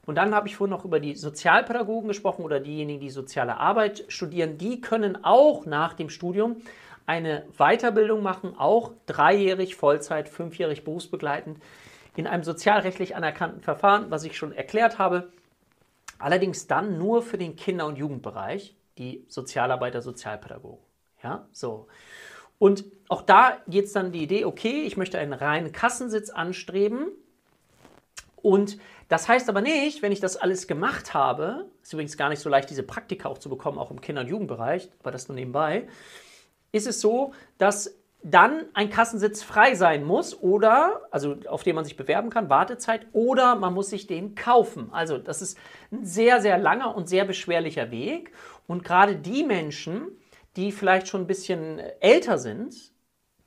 Und 0.05 0.15
dann 0.15 0.33
habe 0.33 0.47
ich 0.47 0.55
vorhin 0.55 0.75
noch 0.75 0.83
über 0.83 0.99
die 0.99 1.15
Sozialpädagogen 1.15 2.07
gesprochen 2.07 2.43
oder 2.43 2.59
diejenigen, 2.59 2.99
die 2.99 3.09
soziale 3.09 3.57
Arbeit 3.57 4.03
studieren. 4.07 4.57
Die 4.57 4.81
können 4.81 5.23
auch 5.23 5.65
nach 5.65 5.93
dem 5.93 6.09
Studium 6.09 6.57
eine 7.05 7.45
Weiterbildung 7.57 8.21
machen, 8.21 8.57
auch 8.57 8.93
dreijährig, 9.05 9.75
Vollzeit, 9.75 10.29
fünfjährig 10.29 10.83
berufsbegleitend, 10.83 11.59
in 12.15 12.27
einem 12.27 12.43
sozialrechtlich 12.43 13.15
anerkannten 13.15 13.61
Verfahren, 13.61 14.11
was 14.11 14.23
ich 14.23 14.37
schon 14.37 14.51
erklärt 14.51 14.99
habe. 14.99 15.31
Allerdings 16.19 16.67
dann 16.67 16.97
nur 16.97 17.21
für 17.21 17.37
den 17.37 17.55
Kinder- 17.55 17.87
und 17.87 17.97
Jugendbereich, 17.97 18.75
die 18.97 19.25
Sozialarbeiter, 19.27 20.01
Sozialpädagogen. 20.01 20.83
Ja, 21.23 21.47
so. 21.51 21.87
Und 22.59 22.85
auch 23.07 23.23
da 23.23 23.57
geht 23.67 23.85
es 23.85 23.93
dann 23.93 24.11
die 24.11 24.21
Idee, 24.23 24.45
okay, 24.45 24.83
ich 24.83 24.97
möchte 24.97 25.17
einen 25.17 25.33
reinen 25.33 25.71
Kassensitz 25.71 26.29
anstreben. 26.29 27.07
Und 28.35 28.77
das 29.07 29.27
heißt 29.27 29.49
aber 29.49 29.61
nicht, 29.61 30.01
wenn 30.01 30.11
ich 30.11 30.19
das 30.19 30.37
alles 30.37 30.67
gemacht 30.67 31.13
habe, 31.13 31.65
ist 31.81 31.91
übrigens 31.91 32.17
gar 32.17 32.29
nicht 32.29 32.39
so 32.39 32.49
leicht, 32.49 32.69
diese 32.69 32.83
Praktika 32.83 33.29
auch 33.29 33.39
zu 33.39 33.49
bekommen, 33.49 33.77
auch 33.77 33.91
im 33.91 33.99
Kinder- 34.01 34.21
und 34.21 34.27
Jugendbereich, 34.27 34.89
aber 34.99 35.11
das 35.11 35.27
nur 35.27 35.35
nebenbei, 35.35 35.87
ist 36.71 36.87
es 36.87 37.01
so, 37.01 37.33
dass 37.57 37.95
dann 38.23 38.65
ein 38.73 38.89
Kassensitz 38.89 39.41
frei 39.41 39.73
sein 39.75 40.03
muss 40.03 40.39
oder, 40.39 41.01
also 41.09 41.37
auf 41.47 41.63
den 41.63 41.75
man 41.75 41.85
sich 41.85 41.97
bewerben 41.97 42.29
kann, 42.29 42.49
Wartezeit, 42.49 43.07
oder 43.13 43.55
man 43.55 43.73
muss 43.73 43.89
sich 43.89 44.05
den 44.05 44.35
kaufen. 44.35 44.89
Also 44.91 45.17
das 45.17 45.41
ist 45.41 45.57
ein 45.91 46.05
sehr, 46.05 46.39
sehr 46.39 46.57
langer 46.59 46.95
und 46.95 47.09
sehr 47.09 47.25
beschwerlicher 47.25 47.89
Weg. 47.89 48.31
Und 48.67 48.83
gerade 48.83 49.15
die 49.15 49.43
Menschen, 49.43 50.07
die 50.55 50.71
vielleicht 50.71 51.07
schon 51.07 51.21
ein 51.21 51.27
bisschen 51.27 51.79
älter 51.99 52.37
sind, 52.37 52.91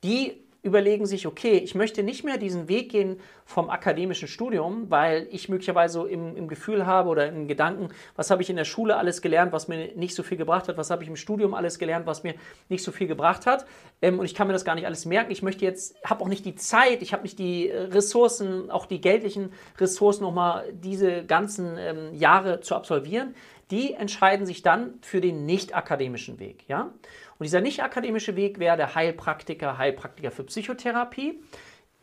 die 0.03 0.44
überlegen 0.65 1.05
sich, 1.05 1.27
okay, 1.27 1.57
ich 1.57 1.75
möchte 1.75 2.01
nicht 2.01 2.23
mehr 2.23 2.37
diesen 2.37 2.67
Weg 2.67 2.89
gehen 2.89 3.19
vom 3.45 3.69
akademischen 3.69 4.27
Studium, 4.27 4.89
weil 4.89 5.27
ich 5.29 5.47
möglicherweise 5.47 6.07
im, 6.09 6.35
im 6.35 6.47
Gefühl 6.47 6.87
habe 6.87 7.09
oder 7.09 7.27
im 7.27 7.47
Gedanken, 7.47 7.89
was 8.15 8.31
habe 8.31 8.41
ich 8.41 8.49
in 8.49 8.55
der 8.55 8.65
Schule 8.65 8.97
alles 8.97 9.21
gelernt, 9.21 9.53
was 9.53 9.67
mir 9.67 9.95
nicht 9.95 10.15
so 10.15 10.23
viel 10.23 10.37
gebracht 10.37 10.67
hat, 10.67 10.77
was 10.77 10.89
habe 10.89 11.03
ich 11.03 11.09
im 11.09 11.15
Studium 11.15 11.53
alles 11.53 11.77
gelernt, 11.77 12.07
was 12.07 12.23
mir 12.23 12.33
nicht 12.67 12.83
so 12.83 12.91
viel 12.91 13.05
gebracht 13.05 13.45
hat. 13.45 13.67
Ähm, 14.01 14.17
und 14.17 14.25
ich 14.25 14.33
kann 14.33 14.47
mir 14.47 14.53
das 14.53 14.65
gar 14.65 14.73
nicht 14.73 14.87
alles 14.87 15.05
merken. 15.05 15.31
Ich 15.31 15.43
möchte 15.43 15.63
jetzt, 15.63 15.95
habe 16.03 16.23
auch 16.23 16.27
nicht 16.27 16.45
die 16.45 16.55
Zeit, 16.55 17.03
ich 17.03 17.13
habe 17.13 17.21
nicht 17.21 17.37
die 17.37 17.69
äh, 17.69 17.83
Ressourcen, 17.83 18.71
auch 18.71 18.87
die 18.87 18.99
geldlichen 18.99 19.53
Ressourcen, 19.77 20.23
nochmal 20.23 20.65
diese 20.73 21.23
ganzen 21.25 21.77
ähm, 21.77 22.15
Jahre 22.15 22.61
zu 22.61 22.75
absolvieren. 22.75 23.35
Die 23.71 23.93
entscheiden 23.93 24.45
sich 24.45 24.61
dann 24.61 24.99
für 25.01 25.21
den 25.21 25.45
nicht 25.45 25.75
akademischen 25.75 26.39
Weg. 26.39 26.67
Ja? 26.67 26.91
Und 27.39 27.43
dieser 27.43 27.61
nicht 27.61 27.83
akademische 27.83 28.35
Weg 28.35 28.59
wäre 28.59 28.77
der 28.77 28.95
Heilpraktiker, 28.95 29.77
Heilpraktiker 29.77 30.31
für 30.31 30.43
Psychotherapie. 30.43 31.41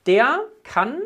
Der 0.07 0.40
kann 0.64 1.02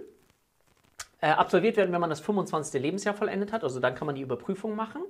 äh, 1.20 1.28
absolviert 1.28 1.76
werden, 1.76 1.92
wenn 1.92 2.00
man 2.00 2.10
das 2.10 2.20
25. 2.20 2.80
Lebensjahr 2.80 3.14
vollendet 3.14 3.52
hat. 3.52 3.64
Also 3.64 3.80
dann 3.80 3.94
kann 3.94 4.06
man 4.06 4.14
die 4.14 4.22
Überprüfung 4.22 4.74
machen. 4.74 5.02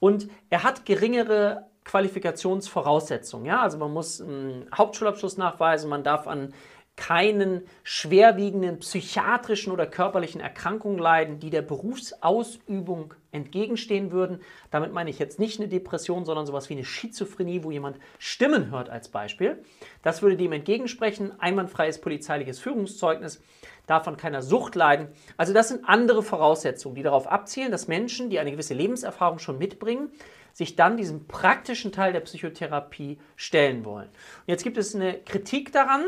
Und 0.00 0.28
er 0.50 0.62
hat 0.62 0.84
geringere 0.84 1.66
Qualifikationsvoraussetzungen. 1.84 3.46
Ja? 3.46 3.62
Also 3.62 3.78
man 3.78 3.92
muss 3.92 4.20
einen 4.20 4.66
Hauptschulabschluss 4.76 5.36
nachweisen, 5.38 5.88
man 5.88 6.04
darf 6.04 6.26
an 6.26 6.52
keinen 7.00 7.62
schwerwiegenden 7.82 8.78
psychiatrischen 8.80 9.72
oder 9.72 9.86
körperlichen 9.86 10.38
Erkrankungen 10.38 10.98
leiden, 10.98 11.40
die 11.40 11.48
der 11.48 11.62
Berufsausübung 11.62 13.14
entgegenstehen 13.32 14.12
würden. 14.12 14.42
Damit 14.70 14.92
meine 14.92 15.08
ich 15.08 15.18
jetzt 15.18 15.38
nicht 15.38 15.58
eine 15.58 15.68
Depression, 15.68 16.26
sondern 16.26 16.44
sowas 16.44 16.68
wie 16.68 16.74
eine 16.74 16.84
Schizophrenie, 16.84 17.64
wo 17.64 17.70
jemand 17.70 17.96
Stimmen 18.18 18.70
hört 18.70 18.90
als 18.90 19.08
Beispiel. 19.08 19.64
Das 20.02 20.20
würde 20.20 20.36
dem 20.36 20.52
entgegensprechen. 20.52 21.32
Einwandfreies 21.40 22.02
polizeiliches 22.02 22.60
Führungszeugnis, 22.60 23.40
davon 23.86 24.18
keiner 24.18 24.42
Sucht 24.42 24.74
leiden. 24.74 25.08
Also 25.38 25.54
das 25.54 25.68
sind 25.68 25.88
andere 25.88 26.22
Voraussetzungen, 26.22 26.96
die 26.96 27.02
darauf 27.02 27.26
abzielen, 27.26 27.72
dass 27.72 27.88
Menschen, 27.88 28.28
die 28.28 28.38
eine 28.38 28.50
gewisse 28.50 28.74
Lebenserfahrung 28.74 29.38
schon 29.38 29.56
mitbringen, 29.56 30.10
sich 30.52 30.76
dann 30.76 30.98
diesem 30.98 31.26
praktischen 31.26 31.92
Teil 31.92 32.12
der 32.12 32.20
Psychotherapie 32.20 33.18
stellen 33.36 33.86
wollen. 33.86 34.08
Und 34.08 34.48
jetzt 34.48 34.64
gibt 34.64 34.76
es 34.76 34.94
eine 34.94 35.14
Kritik 35.14 35.72
daran, 35.72 36.04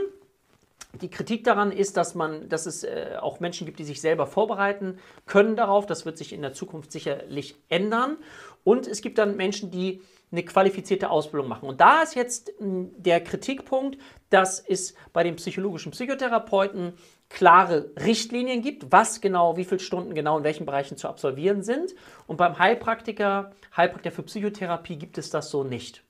die 1.00 1.11
Kritik 1.11 1.44
daran 1.44 1.72
ist, 1.72 1.96
dass, 1.96 2.14
man, 2.14 2.49
dass 2.49 2.66
es 2.66 2.84
äh, 2.84 3.16
auch 3.20 3.40
Menschen 3.40 3.66
gibt, 3.66 3.78
die 3.78 3.84
sich 3.84 4.00
selber 4.00 4.26
vorbereiten 4.26 4.99
können 5.26 5.56
darauf. 5.56 5.87
Das 5.87 6.04
wird 6.04 6.18
sich 6.18 6.32
in 6.32 6.42
der 6.42 6.52
Zukunft 6.52 6.92
sicherlich 6.92 7.56
ändern. 7.68 8.18
Und 8.64 8.87
es 8.87 9.00
gibt 9.00 9.18
dann 9.18 9.37
Menschen, 9.37 9.70
die 9.70 10.02
eine 10.30 10.44
qualifizierte 10.44 11.11
Ausbildung 11.11 11.49
machen. 11.49 11.68
Und 11.68 11.80
da 11.80 12.02
ist 12.02 12.14
jetzt 12.14 12.52
mh, 12.61 12.90
der 12.96 13.22
Kritikpunkt, 13.22 13.99
dass 14.30 14.61
es 14.61 14.94
bei 15.12 15.22
den 15.22 15.37
psychologischen 15.37 15.92
Psychotherapeuten 15.92 16.94
klare 17.28 17.90
Richtlinien 17.99 18.62
gibt, 18.62 18.92
was 18.92 19.20
genau, 19.20 19.56
wie 19.56 19.64
viele 19.64 19.80
Stunden 19.80 20.14
genau 20.14 20.38
in 20.38 20.44
welchen 20.44 20.66
Bereichen 20.66 20.96
zu 20.96 21.08
absolvieren 21.08 21.62
sind. 21.62 21.94
Und 22.26 22.37
beim 22.37 22.58
Heilpraktiker, 22.58 23.52
Heilpraktiker 23.76 24.14
für 24.14 24.22
Psychotherapie 24.22 24.96
gibt 24.96 25.18
es 25.18 25.30
das 25.30 25.50
so 25.50 25.64
nicht. 25.64 26.02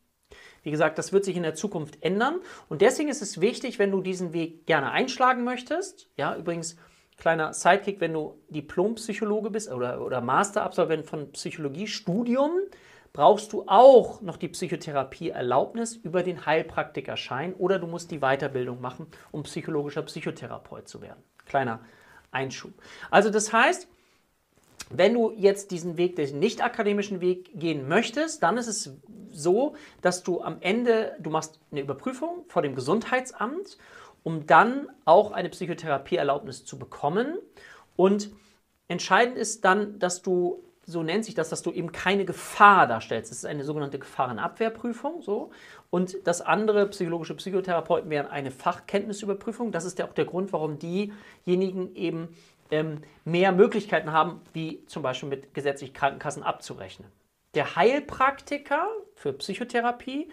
Wie 0.62 0.70
gesagt, 0.70 0.98
das 0.98 1.12
wird 1.12 1.24
sich 1.24 1.36
in 1.36 1.42
der 1.42 1.54
Zukunft 1.54 2.02
ändern 2.02 2.40
und 2.68 2.82
deswegen 2.82 3.08
ist 3.08 3.22
es 3.22 3.40
wichtig, 3.40 3.78
wenn 3.78 3.90
du 3.90 4.00
diesen 4.00 4.32
Weg 4.32 4.66
gerne 4.66 4.90
einschlagen 4.90 5.44
möchtest. 5.44 6.08
Ja, 6.16 6.36
übrigens, 6.36 6.76
kleiner 7.16 7.52
Sidekick, 7.52 8.00
wenn 8.00 8.12
du 8.12 8.38
Diplompsychologe 8.48 9.50
bist 9.50 9.70
oder, 9.70 10.04
oder 10.04 10.20
Masterabsolvent 10.20 11.06
von 11.06 11.32
Psychologiestudium, 11.32 12.52
brauchst 13.12 13.52
du 13.52 13.64
auch 13.66 14.22
noch 14.22 14.36
die 14.36 14.48
Psychotherapieerlaubnis 14.48 15.96
über 15.96 16.22
den 16.22 16.46
Heilpraktikerschein 16.46 17.54
oder 17.54 17.78
du 17.78 17.86
musst 17.86 18.10
die 18.10 18.20
Weiterbildung 18.20 18.80
machen, 18.80 19.06
um 19.30 19.42
psychologischer 19.42 20.02
Psychotherapeut 20.02 20.88
zu 20.88 21.02
werden. 21.02 21.22
Kleiner 21.44 21.80
Einschub. 22.30 22.72
Also 23.10 23.30
das 23.30 23.52
heißt, 23.52 23.86
wenn 24.90 25.14
du 25.14 25.32
jetzt 25.36 25.70
diesen 25.70 25.96
Weg, 25.96 26.16
den 26.16 26.38
nicht 26.38 26.62
akademischen 26.62 27.20
Weg 27.20 27.58
gehen 27.58 27.88
möchtest, 27.88 28.42
dann 28.42 28.56
ist 28.56 28.66
es 28.66 28.96
so, 29.34 29.74
dass 30.00 30.22
du 30.22 30.42
am 30.42 30.58
Ende, 30.60 31.16
du 31.18 31.30
machst 31.30 31.60
eine 31.70 31.80
Überprüfung 31.80 32.44
vor 32.48 32.62
dem 32.62 32.74
Gesundheitsamt, 32.74 33.78
um 34.22 34.46
dann 34.46 34.88
auch 35.04 35.32
eine 35.32 35.48
Psychotherapieerlaubnis 35.48 36.64
zu 36.64 36.78
bekommen. 36.78 37.38
Und 37.96 38.30
entscheidend 38.88 39.36
ist 39.36 39.64
dann, 39.64 39.98
dass 39.98 40.22
du, 40.22 40.62
so 40.86 41.02
nennt 41.02 41.24
sich 41.24 41.34
das, 41.34 41.48
dass 41.48 41.62
du 41.62 41.72
eben 41.72 41.92
keine 41.92 42.24
Gefahr 42.24 42.86
darstellst. 42.86 43.30
Das 43.30 43.38
ist 43.38 43.46
eine 43.46 43.64
sogenannte 43.64 43.98
Gefahrenabwehrprüfung. 43.98 45.22
So. 45.22 45.50
Und 45.90 46.16
das 46.24 46.40
andere, 46.40 46.86
psychologische 46.88 47.34
Psychotherapeuten, 47.34 48.10
wären 48.10 48.26
eine 48.26 48.50
Fachkenntnisüberprüfung. 48.50 49.72
Das 49.72 49.84
ist 49.84 49.98
ja 49.98 50.06
auch 50.06 50.14
der 50.14 50.24
Grund, 50.24 50.52
warum 50.52 50.78
diejenigen 50.78 51.94
eben 51.94 52.36
ähm, 52.70 53.02
mehr 53.24 53.52
Möglichkeiten 53.52 54.12
haben, 54.12 54.40
wie 54.52 54.84
zum 54.86 55.02
Beispiel 55.02 55.28
mit 55.28 55.54
gesetzlichen 55.54 55.94
Krankenkassen 55.94 56.42
abzurechnen. 56.42 57.06
Der 57.54 57.76
Heilpraktiker 57.76 58.86
für 59.14 59.32
Psychotherapie 59.34 60.30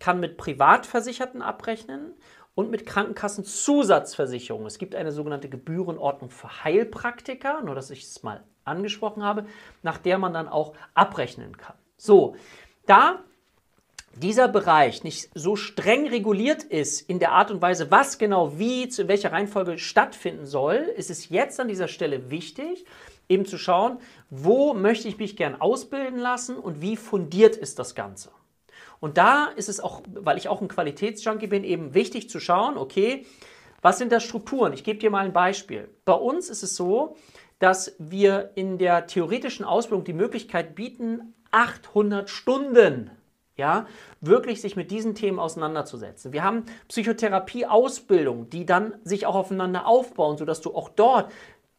kann 0.00 0.20
mit 0.20 0.36
Privatversicherten 0.36 1.42
abrechnen 1.42 2.14
und 2.54 2.70
mit 2.70 2.86
Krankenkassenzusatzversicherungen. 2.86 4.66
Es 4.66 4.78
gibt 4.78 4.94
eine 4.94 5.12
sogenannte 5.12 5.48
Gebührenordnung 5.48 6.30
für 6.30 6.64
Heilpraktiker, 6.64 7.62
nur 7.62 7.74
dass 7.74 7.90
ich 7.90 8.04
es 8.04 8.22
mal 8.22 8.42
angesprochen 8.64 9.22
habe, 9.22 9.46
nach 9.82 9.98
der 9.98 10.18
man 10.18 10.32
dann 10.32 10.48
auch 10.48 10.74
abrechnen 10.94 11.56
kann. 11.56 11.76
So, 11.96 12.36
da 12.86 13.20
dieser 14.14 14.48
Bereich 14.48 15.04
nicht 15.04 15.30
so 15.34 15.56
streng 15.56 16.06
reguliert 16.06 16.62
ist 16.62 17.00
in 17.08 17.18
der 17.18 17.32
Art 17.32 17.50
und 17.50 17.62
Weise, 17.62 17.90
was 17.90 18.18
genau 18.18 18.58
wie, 18.58 18.88
zu 18.88 19.08
welcher 19.08 19.32
Reihenfolge 19.32 19.78
stattfinden 19.78 20.44
soll, 20.44 20.76
ist 20.96 21.10
es 21.10 21.30
jetzt 21.30 21.58
an 21.60 21.68
dieser 21.68 21.88
Stelle 21.88 22.30
wichtig, 22.30 22.84
eben 23.32 23.46
zu 23.46 23.58
schauen, 23.58 23.98
wo 24.30 24.74
möchte 24.74 25.08
ich 25.08 25.18
mich 25.18 25.36
gern 25.36 25.60
ausbilden 25.60 26.18
lassen 26.18 26.56
und 26.56 26.80
wie 26.80 26.96
fundiert 26.96 27.56
ist 27.56 27.78
das 27.78 27.94
Ganze. 27.94 28.30
Und 29.00 29.18
da 29.18 29.46
ist 29.56 29.68
es 29.68 29.80
auch, 29.80 30.02
weil 30.06 30.38
ich 30.38 30.48
auch 30.48 30.60
ein 30.60 30.68
Qualitätsjunkie 30.68 31.48
bin, 31.48 31.64
eben 31.64 31.94
wichtig 31.94 32.30
zu 32.30 32.38
schauen, 32.38 32.76
okay, 32.76 33.26
Was 33.82 33.98
sind 33.98 34.12
das 34.12 34.22
Strukturen? 34.22 34.72
Ich 34.72 34.84
gebe 34.84 35.00
dir 35.00 35.10
mal 35.10 35.24
ein 35.24 35.32
Beispiel. 35.32 35.90
Bei 36.04 36.14
uns 36.14 36.48
ist 36.48 36.62
es 36.62 36.76
so, 36.76 37.16
dass 37.58 37.94
wir 37.98 38.52
in 38.54 38.78
der 38.78 39.08
theoretischen 39.08 39.64
Ausbildung 39.64 40.04
die 40.04 40.12
Möglichkeit 40.12 40.74
bieten, 40.76 41.34
800 41.50 42.30
Stunden 42.30 43.10
ja, 43.54 43.86
wirklich 44.22 44.62
sich 44.62 44.76
mit 44.76 44.90
diesen 44.90 45.14
Themen 45.14 45.38
auseinanderzusetzen. 45.38 46.32
Wir 46.32 46.42
haben 46.42 46.64
Psychotherapie-Ausbildung, 46.88 48.48
die 48.48 48.64
dann 48.64 48.94
sich 49.04 49.26
auch 49.26 49.34
aufeinander 49.34 49.86
aufbauen, 49.86 50.38
sodass 50.38 50.62
du 50.62 50.74
auch 50.74 50.88
dort 50.88 51.30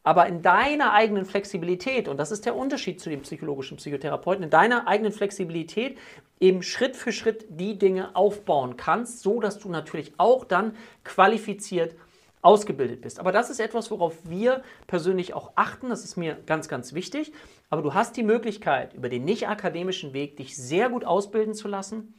aber 0.04 0.26
in 0.26 0.42
deiner 0.42 0.92
eigenen 0.92 1.24
Flexibilität, 1.24 2.08
und 2.08 2.18
das 2.18 2.30
ist 2.30 2.44
der 2.44 2.54
Unterschied 2.54 3.00
zu 3.00 3.08
dem 3.08 3.22
psychologischen 3.22 3.78
Psychotherapeuten, 3.78 4.44
in 4.44 4.50
deiner 4.50 4.86
eigenen 4.86 5.12
Flexibilität 5.12 5.98
eben 6.38 6.62
Schritt 6.62 6.94
für 6.94 7.10
Schritt 7.10 7.46
die 7.48 7.78
Dinge 7.78 8.14
aufbauen 8.14 8.76
kannst, 8.76 9.20
so 9.20 9.40
dass 9.40 9.58
du 9.58 9.70
natürlich 9.70 10.12
auch 10.18 10.44
dann 10.44 10.76
qualifiziert 11.04 11.96
ausgebildet 12.42 13.00
bist. 13.00 13.18
Aber 13.18 13.32
das 13.32 13.48
ist 13.48 13.58
etwas, 13.58 13.90
worauf 13.90 14.18
wir 14.24 14.62
persönlich 14.86 15.32
auch 15.32 15.52
achten. 15.54 15.88
Das 15.88 16.04
ist 16.04 16.16
mir 16.16 16.36
ganz, 16.44 16.68
ganz 16.68 16.92
wichtig. 16.92 17.32
Aber 17.70 17.80
du 17.80 17.94
hast 17.94 18.18
die 18.18 18.22
Möglichkeit, 18.22 18.92
über 18.92 19.08
den 19.08 19.24
nicht 19.24 19.48
akademischen 19.48 20.12
Weg 20.12 20.36
dich 20.36 20.54
sehr 20.54 20.90
gut 20.90 21.06
ausbilden 21.06 21.54
zu 21.54 21.66
lassen. 21.66 22.12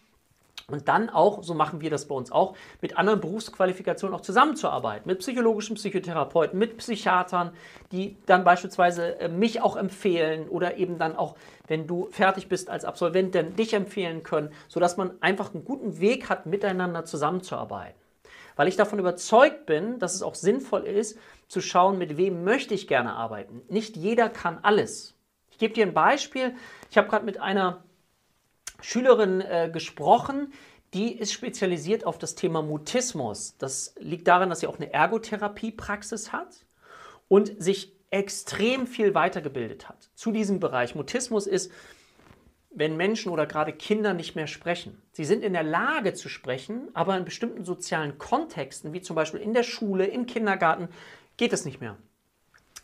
Und 0.71 0.87
dann 0.87 1.11
auch, 1.11 1.43
so 1.43 1.53
machen 1.53 1.81
wir 1.81 1.91
das 1.91 2.07
bei 2.07 2.15
uns 2.15 2.31
auch, 2.31 2.55
mit 2.81 2.97
anderen 2.97 3.21
Berufsqualifikationen 3.21 4.15
auch 4.15 4.21
zusammenzuarbeiten, 4.21 5.07
mit 5.07 5.19
psychologischen 5.19 5.75
Psychotherapeuten, 5.75 6.57
mit 6.57 6.77
Psychiatern, 6.77 7.51
die 7.91 8.17
dann 8.25 8.43
beispielsweise 8.43 9.19
äh, 9.19 9.29
mich 9.29 9.61
auch 9.61 9.75
empfehlen 9.75 10.49
oder 10.49 10.77
eben 10.77 10.97
dann 10.97 11.15
auch, 11.15 11.35
wenn 11.67 11.85
du 11.85 12.07
fertig 12.09 12.49
bist 12.49 12.71
als 12.71 12.83
Absolvent, 12.83 13.35
dann 13.35 13.55
dich 13.55 13.73
empfehlen 13.73 14.23
können, 14.23 14.51
sodass 14.67 14.97
man 14.97 15.11
einfach 15.21 15.53
einen 15.53 15.65
guten 15.65 15.99
Weg 15.99 16.29
hat, 16.29 16.47
miteinander 16.47 17.05
zusammenzuarbeiten 17.05 18.05
weil 18.55 18.67
ich 18.69 18.77
davon 18.77 18.99
überzeugt 18.99 19.65
bin, 19.65 19.99
dass 19.99 20.15
es 20.15 20.21
auch 20.21 20.35
sinnvoll 20.35 20.83
ist, 20.83 21.19
zu 21.47 21.61
schauen, 21.61 21.97
mit 21.97 22.17
wem 22.17 22.43
möchte 22.43 22.73
ich 22.73 22.87
gerne 22.87 23.13
arbeiten. 23.13 23.61
Nicht 23.67 23.97
jeder 23.97 24.29
kann 24.29 24.59
alles. 24.61 25.15
Ich 25.51 25.57
gebe 25.57 25.73
dir 25.73 25.85
ein 25.85 25.93
Beispiel. 25.93 26.55
Ich 26.89 26.97
habe 26.97 27.07
gerade 27.07 27.25
mit 27.25 27.39
einer 27.39 27.83
Schülerin 28.81 29.41
äh, 29.41 29.69
gesprochen, 29.71 30.53
die 30.93 31.17
ist 31.17 31.33
spezialisiert 31.33 32.05
auf 32.05 32.17
das 32.17 32.35
Thema 32.35 32.61
Mutismus. 32.61 33.57
Das 33.57 33.95
liegt 33.99 34.27
daran, 34.27 34.49
dass 34.49 34.61
sie 34.61 34.67
auch 34.67 34.77
eine 34.77 34.93
Ergotherapiepraxis 34.93 36.31
hat 36.31 36.65
und 37.27 37.61
sich 37.61 37.93
extrem 38.11 38.87
viel 38.87 39.13
weitergebildet 39.13 39.89
hat 39.89 40.09
zu 40.15 40.31
diesem 40.31 40.59
Bereich. 40.59 40.95
Mutismus 40.95 41.47
ist 41.47 41.71
wenn 42.75 42.97
Menschen 42.97 43.31
oder 43.31 43.45
gerade 43.45 43.71
Kinder 43.71 44.13
nicht 44.13 44.35
mehr 44.35 44.47
sprechen. 44.47 45.01
Sie 45.13 45.23
sind 45.23 45.43
in 45.43 45.53
der 45.53 45.63
Lage 45.63 46.13
zu 46.13 46.27
sprechen, 46.27 46.89
aber 46.93 47.17
in 47.17 47.23
bestimmten 47.23 47.63
sozialen 47.63 48.17
Kontexten, 48.17 48.91
wie 48.91 49.01
zum 49.01 49.15
Beispiel 49.15 49.39
in 49.39 49.53
der 49.53 49.63
Schule, 49.63 50.05
im 50.05 50.25
Kindergarten, 50.25 50.89
geht 51.37 51.53
es 51.53 51.63
nicht 51.63 51.79
mehr. 51.79 51.97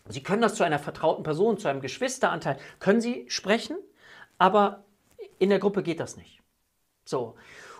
Sie 0.07 0.23
können 0.23 0.41
das 0.41 0.55
zu 0.55 0.63
einer 0.63 0.79
vertrauten 0.79 1.23
Person, 1.23 1.57
zu 1.57 1.67
einem 1.67 1.81
Geschwisteranteil, 1.81 2.57
können 2.79 3.01
Sie 3.01 3.25
sprechen, 3.27 3.77
aber 4.37 4.85
in 5.41 5.49
der 5.49 5.59
Gruppe 5.59 5.81
geht 5.81 5.99
das 5.99 6.17
nicht. 6.17 6.39
So. 7.03 7.35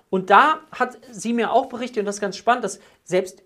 Und 0.10 0.32
da 0.32 0.62
hat 0.72 0.98
sie 1.12 1.32
mir 1.32 1.54
auch 1.54 1.68
berichtet, 1.68 2.00
und 2.00 2.06
das 2.06 2.16
ist 2.16 2.22
ganz 2.22 2.36
spannend, 2.36 2.64
dass 2.64 2.80
selbst 3.04 3.44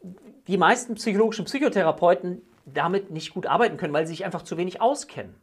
die 0.48 0.58
meisten 0.58 0.96
psychologischen 0.96 1.46
Psychotherapeuten 1.46 2.42
damit 2.66 3.12
nicht 3.12 3.34
gut 3.34 3.46
arbeiten 3.46 3.78
können, 3.78 3.94
weil 3.94 4.08
sie 4.08 4.14
sich 4.14 4.26
einfach 4.26 4.42
zu 4.42 4.58
wenig 4.58 4.82
auskennen. 4.82 5.36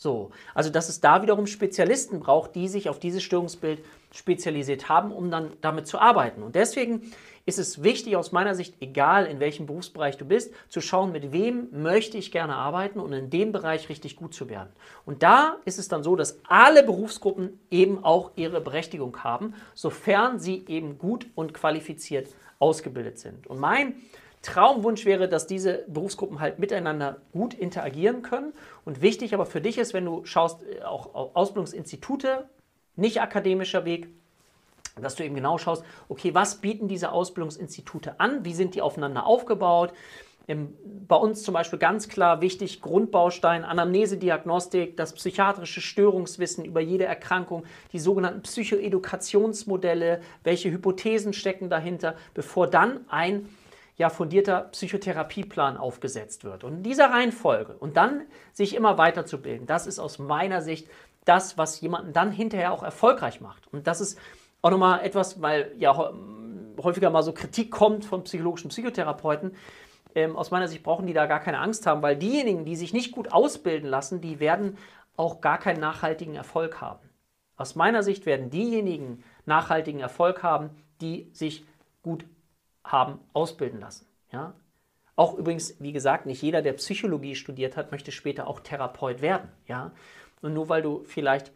So, 0.00 0.30
also 0.54 0.70
dass 0.70 0.88
es 0.88 1.02
da 1.02 1.20
wiederum 1.20 1.46
Spezialisten 1.46 2.20
braucht, 2.20 2.54
die 2.54 2.68
sich 2.68 2.88
auf 2.88 2.98
dieses 2.98 3.22
Störungsbild 3.22 3.84
spezialisiert 4.12 4.88
haben, 4.88 5.12
um 5.12 5.30
dann 5.30 5.52
damit 5.60 5.86
zu 5.86 5.98
arbeiten. 5.98 6.42
Und 6.42 6.54
deswegen 6.54 7.12
ist 7.44 7.58
es 7.58 7.82
wichtig 7.82 8.16
aus 8.16 8.32
meiner 8.32 8.54
Sicht, 8.54 8.76
egal 8.80 9.26
in 9.26 9.40
welchem 9.40 9.66
Berufsbereich 9.66 10.16
du 10.16 10.24
bist, 10.24 10.54
zu 10.70 10.80
schauen, 10.80 11.12
mit 11.12 11.32
wem 11.32 11.68
möchte 11.70 12.16
ich 12.16 12.32
gerne 12.32 12.56
arbeiten 12.56 12.98
und 12.98 13.12
in 13.12 13.28
dem 13.28 13.52
Bereich 13.52 13.90
richtig 13.90 14.16
gut 14.16 14.32
zu 14.32 14.48
werden. 14.48 14.70
Und 15.04 15.22
da 15.22 15.58
ist 15.66 15.78
es 15.78 15.88
dann 15.88 16.02
so, 16.02 16.16
dass 16.16 16.40
alle 16.48 16.82
Berufsgruppen 16.82 17.60
eben 17.70 18.02
auch 18.02 18.30
ihre 18.36 18.62
Berechtigung 18.62 19.22
haben, 19.22 19.52
sofern 19.74 20.40
sie 20.40 20.64
eben 20.66 20.96
gut 20.96 21.26
und 21.34 21.52
qualifiziert 21.52 22.28
ausgebildet 22.58 23.18
sind. 23.18 23.46
Und 23.46 23.58
mein 23.58 23.96
Traumwunsch 24.42 25.04
wäre, 25.04 25.28
dass 25.28 25.46
diese 25.46 25.84
Berufsgruppen 25.88 26.40
halt 26.40 26.58
miteinander 26.58 27.18
gut 27.32 27.54
interagieren 27.54 28.22
können. 28.22 28.52
Und 28.84 29.02
wichtig 29.02 29.34
aber 29.34 29.46
für 29.46 29.60
dich 29.60 29.78
ist, 29.78 29.92
wenn 29.92 30.04
du 30.04 30.24
schaust, 30.24 30.62
äh, 30.62 30.82
auch 30.82 31.34
Ausbildungsinstitute, 31.34 32.48
nicht 32.96 33.20
akademischer 33.20 33.84
Weg, 33.84 34.08
dass 35.00 35.14
du 35.14 35.24
eben 35.24 35.34
genau 35.34 35.58
schaust, 35.58 35.84
okay, 36.08 36.34
was 36.34 36.56
bieten 36.56 36.88
diese 36.88 37.12
Ausbildungsinstitute 37.12 38.18
an? 38.18 38.44
Wie 38.44 38.54
sind 38.54 38.74
die 38.74 38.82
aufeinander 38.82 39.26
aufgebaut? 39.26 39.92
bei 41.06 41.16
uns 41.16 41.42
zum 41.42 41.54
Beispiel 41.54 41.78
ganz 41.78 42.08
klar 42.08 42.40
wichtig, 42.40 42.80
Grundbaustein, 42.80 43.64
Anamnesediagnostik, 43.64 44.96
das 44.96 45.12
psychiatrische 45.12 45.80
Störungswissen 45.80 46.64
über 46.64 46.80
jede 46.80 47.04
Erkrankung, 47.04 47.64
die 47.92 47.98
sogenannten 47.98 48.42
Psychoedukationsmodelle, 48.42 50.20
welche 50.42 50.70
Hypothesen 50.70 51.32
stecken 51.32 51.70
dahinter, 51.70 52.16
bevor 52.34 52.66
dann 52.66 53.04
ein 53.08 53.48
ja, 54.00 54.08
fundierter 54.08 54.62
Psychotherapieplan 54.72 55.76
aufgesetzt 55.76 56.42
wird. 56.42 56.64
Und 56.64 56.78
in 56.78 56.82
dieser 56.82 57.10
Reihenfolge 57.10 57.76
und 57.76 57.98
dann 57.98 58.22
sich 58.50 58.74
immer 58.74 58.96
weiterzubilden, 58.96 59.66
das 59.66 59.86
ist 59.86 59.98
aus 59.98 60.18
meiner 60.18 60.62
Sicht 60.62 60.88
das, 61.26 61.58
was 61.58 61.82
jemanden 61.82 62.14
dann 62.14 62.32
hinterher 62.32 62.72
auch 62.72 62.82
erfolgreich 62.82 63.42
macht. 63.42 63.70
Und 63.70 63.86
das 63.86 64.00
ist 64.00 64.18
auch 64.62 64.70
nochmal 64.70 65.04
etwas, 65.04 65.42
weil 65.42 65.74
ja 65.76 65.94
häufiger 66.82 67.10
mal 67.10 67.22
so 67.22 67.34
Kritik 67.34 67.70
kommt 67.70 68.06
von 68.06 68.24
psychologischen 68.24 68.70
Psychotherapeuten. 68.70 69.54
Ähm, 70.14 70.34
aus 70.34 70.50
meiner 70.50 70.66
Sicht 70.66 70.82
brauchen 70.82 71.06
die 71.06 71.12
da 71.12 71.26
gar 71.26 71.40
keine 71.40 71.58
Angst 71.58 71.86
haben, 71.86 72.00
weil 72.00 72.16
diejenigen, 72.16 72.64
die 72.64 72.76
sich 72.76 72.94
nicht 72.94 73.12
gut 73.12 73.32
ausbilden 73.32 73.86
lassen, 73.86 74.22
die 74.22 74.40
werden 74.40 74.78
auch 75.18 75.42
gar 75.42 75.58
keinen 75.58 75.78
nachhaltigen 75.78 76.36
Erfolg 76.36 76.80
haben. 76.80 77.06
Aus 77.58 77.74
meiner 77.74 78.02
Sicht 78.02 78.24
werden 78.24 78.48
diejenigen 78.48 79.22
nachhaltigen 79.44 80.00
Erfolg 80.00 80.42
haben, 80.42 80.70
die 81.02 81.28
sich 81.34 81.66
gut 82.02 82.24
haben 82.84 83.20
ausbilden 83.32 83.80
lassen. 83.80 84.06
Ja? 84.32 84.54
Auch 85.16 85.34
übrigens, 85.36 85.76
wie 85.80 85.92
gesagt, 85.92 86.26
nicht 86.26 86.42
jeder, 86.42 86.62
der 86.62 86.72
Psychologie 86.74 87.34
studiert 87.34 87.76
hat, 87.76 87.92
möchte 87.92 88.12
später 88.12 88.46
auch 88.46 88.60
Therapeut 88.60 89.20
werden. 89.20 89.48
Ja? 89.66 89.92
Und 90.42 90.54
nur 90.54 90.68
weil 90.68 90.82
du 90.82 91.04
vielleicht 91.04 91.52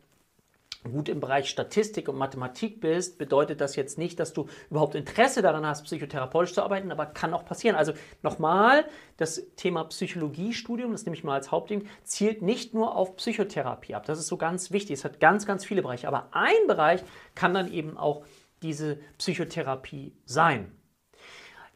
gut 0.93 1.09
im 1.09 1.21
Bereich 1.21 1.49
Statistik 1.49 2.09
und 2.09 2.17
Mathematik 2.17 2.81
bist, 2.81 3.19
bedeutet 3.19 3.61
das 3.61 3.75
jetzt 3.77 3.97
nicht, 3.97 4.21
dass 4.21 4.33
du 4.33 4.49
überhaupt 4.71 4.95
Interesse 4.95 5.41
daran 5.41 5.67
hast, 5.67 5.85
psychotherapeutisch 5.85 6.55
zu 6.55 6.63
arbeiten, 6.63 6.93
aber 6.93 7.07
kann 7.07 7.33
auch 7.33 7.45
passieren. 7.45 7.77
Also 7.77 7.95
nochmal, 8.23 8.85
das 9.17 9.43
Thema 9.57 9.85
Psychologiestudium, 9.85 10.93
das 10.93 11.07
nehme 11.07 11.17
ich 11.17 11.25
mal 11.25 11.35
als 11.35 11.51
Hauptding, 11.51 11.89
zielt 12.03 12.43
nicht 12.43 12.75
nur 12.75 12.95
auf 12.97 13.17
Psychotherapie 13.17 13.95
ab. 13.95 14.05
Das 14.07 14.19
ist 14.19 14.27
so 14.27 14.37
ganz 14.37 14.71
wichtig. 14.71 14.99
Es 14.99 15.05
hat 15.05 15.21
ganz, 15.21 15.47
ganz 15.47 15.65
viele 15.65 15.83
Bereiche. 15.83 16.09
Aber 16.09 16.29
ein 16.33 16.67
Bereich 16.67 17.03
kann 17.35 17.55
dann 17.55 17.73
eben 17.73 17.97
auch 17.97 18.25
diese 18.63 18.99
Psychotherapie 19.19 20.13
sein. 20.27 20.71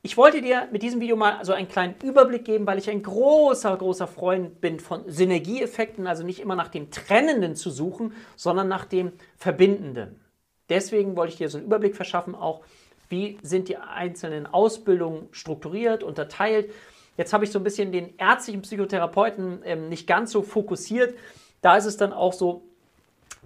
Ich 0.03 0.17
wollte 0.17 0.41
dir 0.41 0.69
mit 0.71 0.83
diesem 0.83 1.01
Video 1.01 1.17
mal 1.17 1.45
so 1.45 1.53
einen 1.53 1.67
kleinen 1.67 1.97
Überblick 2.03 2.45
geben, 2.45 2.67
weil 2.67 2.79
ich 2.79 2.89
ein 2.89 3.03
großer, 3.03 3.77
großer 3.77 4.07
Freund 4.07 4.61
bin 4.61 4.79
von 4.79 5.03
Synergieeffekten, 5.11 6.07
also 6.07 6.23
nicht 6.23 6.39
immer 6.39 6.55
nach 6.55 6.69
dem 6.69 6.91
Trennenden 6.91 7.57
zu 7.57 7.71
suchen, 7.71 8.13
sondern 8.37 8.69
nach 8.69 8.85
dem 8.85 9.13
Verbindenden. 9.37 10.21
Deswegen 10.69 11.17
wollte 11.17 11.33
ich 11.33 11.39
dir 11.39 11.49
so 11.49 11.59
einen 11.59 11.67
Überblick 11.67 11.97
verschaffen, 11.97 12.37
auch 12.37 12.63
wie 13.09 13.39
sind 13.43 13.69
die 13.69 13.77
einzelnen 13.77 14.47
Ausbildungen 14.47 15.29
strukturiert, 15.33 16.05
unterteilt. 16.05 16.73
Jetzt 17.17 17.33
habe 17.33 17.45
ich 17.45 17.51
so 17.51 17.59
ein 17.59 17.65
bisschen 17.65 17.91
den 17.91 18.17
ärztlichen 18.19 18.63
Psychotherapeuten 18.63 19.63
ähm, 19.65 19.89
nicht 19.89 20.07
ganz 20.07 20.31
so 20.31 20.43
fokussiert. 20.43 21.17
Da 21.61 21.77
ist 21.77 21.87
es 21.87 21.97
dann 21.97 22.13
auch 22.13 22.33
so, 22.33 22.68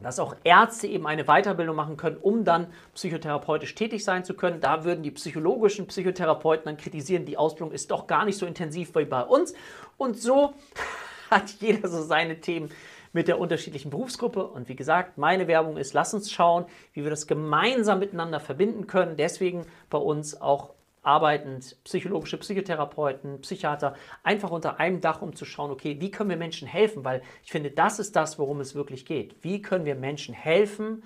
dass 0.01 0.19
auch 0.19 0.37
Ärzte 0.45 0.87
eben 0.87 1.07
eine 1.07 1.25
Weiterbildung 1.25 1.77
machen 1.77 1.97
können, 1.97 2.17
um 2.17 2.45
dann 2.45 2.69
psychotherapeutisch 2.95 3.75
tätig 3.75 4.05
sein 4.05 4.25
zu 4.25 4.35
können. 4.35 4.61
Da 4.61 4.85
würden 4.85 5.03
die 5.03 5.11
psychologischen 5.11 5.87
Psychotherapeuten 5.87 6.65
dann 6.67 6.77
kritisieren, 6.77 7.25
die 7.25 7.37
Ausbildung 7.37 7.73
ist 7.73 7.91
doch 7.91 8.07
gar 8.07 8.25
nicht 8.25 8.39
so 8.39 8.47
intensiv 8.47 8.95
wie 8.95 9.05
bei 9.05 9.23
uns. 9.23 9.55
Und 9.97 10.19
so 10.19 10.55
hat 11.31 11.51
jeder 11.61 11.89
so 11.89 12.03
seine 12.03 12.41
Themen 12.41 12.71
mit 13.13 13.29
der 13.29 13.39
unterschiedlichen 13.39 13.91
Berufsgruppe. 13.91 14.47
Und 14.47 14.69
wie 14.69 14.77
gesagt, 14.77 15.19
meine 15.19 15.47
Werbung 15.47 15.77
ist, 15.77 15.93
lass 15.93 16.15
uns 16.15 16.31
schauen, 16.31 16.65
wie 16.95 17.03
wir 17.03 17.11
das 17.11 17.27
gemeinsam 17.27 17.99
miteinander 17.99 18.41
verbinden 18.41 18.87
können. 18.87 19.17
Deswegen 19.17 19.67
bei 19.91 19.99
uns 19.99 20.41
auch 20.41 20.71
arbeitend, 21.03 21.77
psychologische 21.85 22.39
Psychotherapeuten, 22.39 23.41
Psychiater, 23.41 23.95
einfach 24.23 24.51
unter 24.51 24.79
einem 24.79 25.01
Dach, 25.01 25.21
um 25.21 25.35
zu 25.35 25.45
schauen, 25.45 25.71
okay, 25.71 26.01
wie 26.01 26.11
können 26.11 26.31
wir 26.31 26.37
Menschen 26.37 26.69
helfen? 26.69 27.05
Weil 27.05 27.23
ich 27.45 27.51
finde, 27.51 27.71
das 27.71 27.99
ist 27.99 28.15
das, 28.15 28.39
worum 28.39 28.61
es 28.61 28.75
wirklich 28.75 29.05
geht. 29.05 29.37
Wie 29.43 29.61
können 29.61 29.85
wir 29.85 29.97
Menschen 29.97 30.35
helfen, 30.35 31.03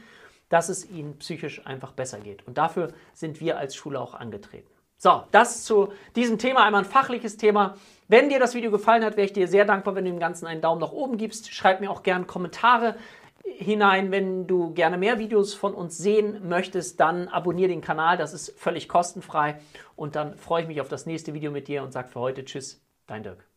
dass 0.48 0.68
es 0.68 0.88
ihnen 0.90 1.18
psychisch 1.18 1.66
einfach 1.66 1.92
besser 1.92 2.20
geht? 2.20 2.46
Und 2.46 2.58
dafür 2.58 2.92
sind 3.14 3.40
wir 3.40 3.58
als 3.58 3.74
Schule 3.74 4.00
auch 4.00 4.14
angetreten. 4.14 4.68
So, 4.98 5.24
das 5.30 5.64
zu 5.64 5.92
diesem 6.14 6.38
Thema, 6.38 6.64
einmal 6.64 6.82
ein 6.82 6.88
fachliches 6.88 7.36
Thema. 7.36 7.76
Wenn 8.08 8.30
dir 8.30 8.38
das 8.38 8.54
Video 8.54 8.70
gefallen 8.70 9.04
hat, 9.04 9.16
wäre 9.16 9.26
ich 9.26 9.32
dir 9.32 9.46
sehr 9.46 9.66
dankbar, 9.66 9.94
wenn 9.94 10.04
du 10.04 10.10
dem 10.10 10.20
Ganzen 10.20 10.46
einen 10.46 10.62
Daumen 10.62 10.80
nach 10.80 10.92
oben 10.92 11.18
gibst. 11.18 11.52
Schreib 11.52 11.80
mir 11.80 11.90
auch 11.90 12.02
gerne 12.02 12.24
Kommentare 12.24 12.96
hinein. 13.58 14.10
Wenn 14.10 14.46
du 14.46 14.72
gerne 14.74 14.98
mehr 14.98 15.18
Videos 15.18 15.54
von 15.54 15.74
uns 15.74 15.98
sehen 15.98 16.48
möchtest, 16.48 17.00
dann 17.00 17.28
abonniere 17.28 17.68
den 17.68 17.80
Kanal. 17.80 18.16
Das 18.16 18.34
ist 18.34 18.58
völlig 18.58 18.88
kostenfrei. 18.88 19.60
Und 19.96 20.16
dann 20.16 20.36
freue 20.36 20.62
ich 20.62 20.68
mich 20.68 20.80
auf 20.80 20.88
das 20.88 21.06
nächste 21.06 21.34
Video 21.34 21.50
mit 21.50 21.68
dir 21.68 21.82
und 21.82 21.92
sage 21.92 22.08
für 22.08 22.20
heute 22.20 22.44
Tschüss, 22.44 22.80
dein 23.06 23.22
Dirk. 23.22 23.55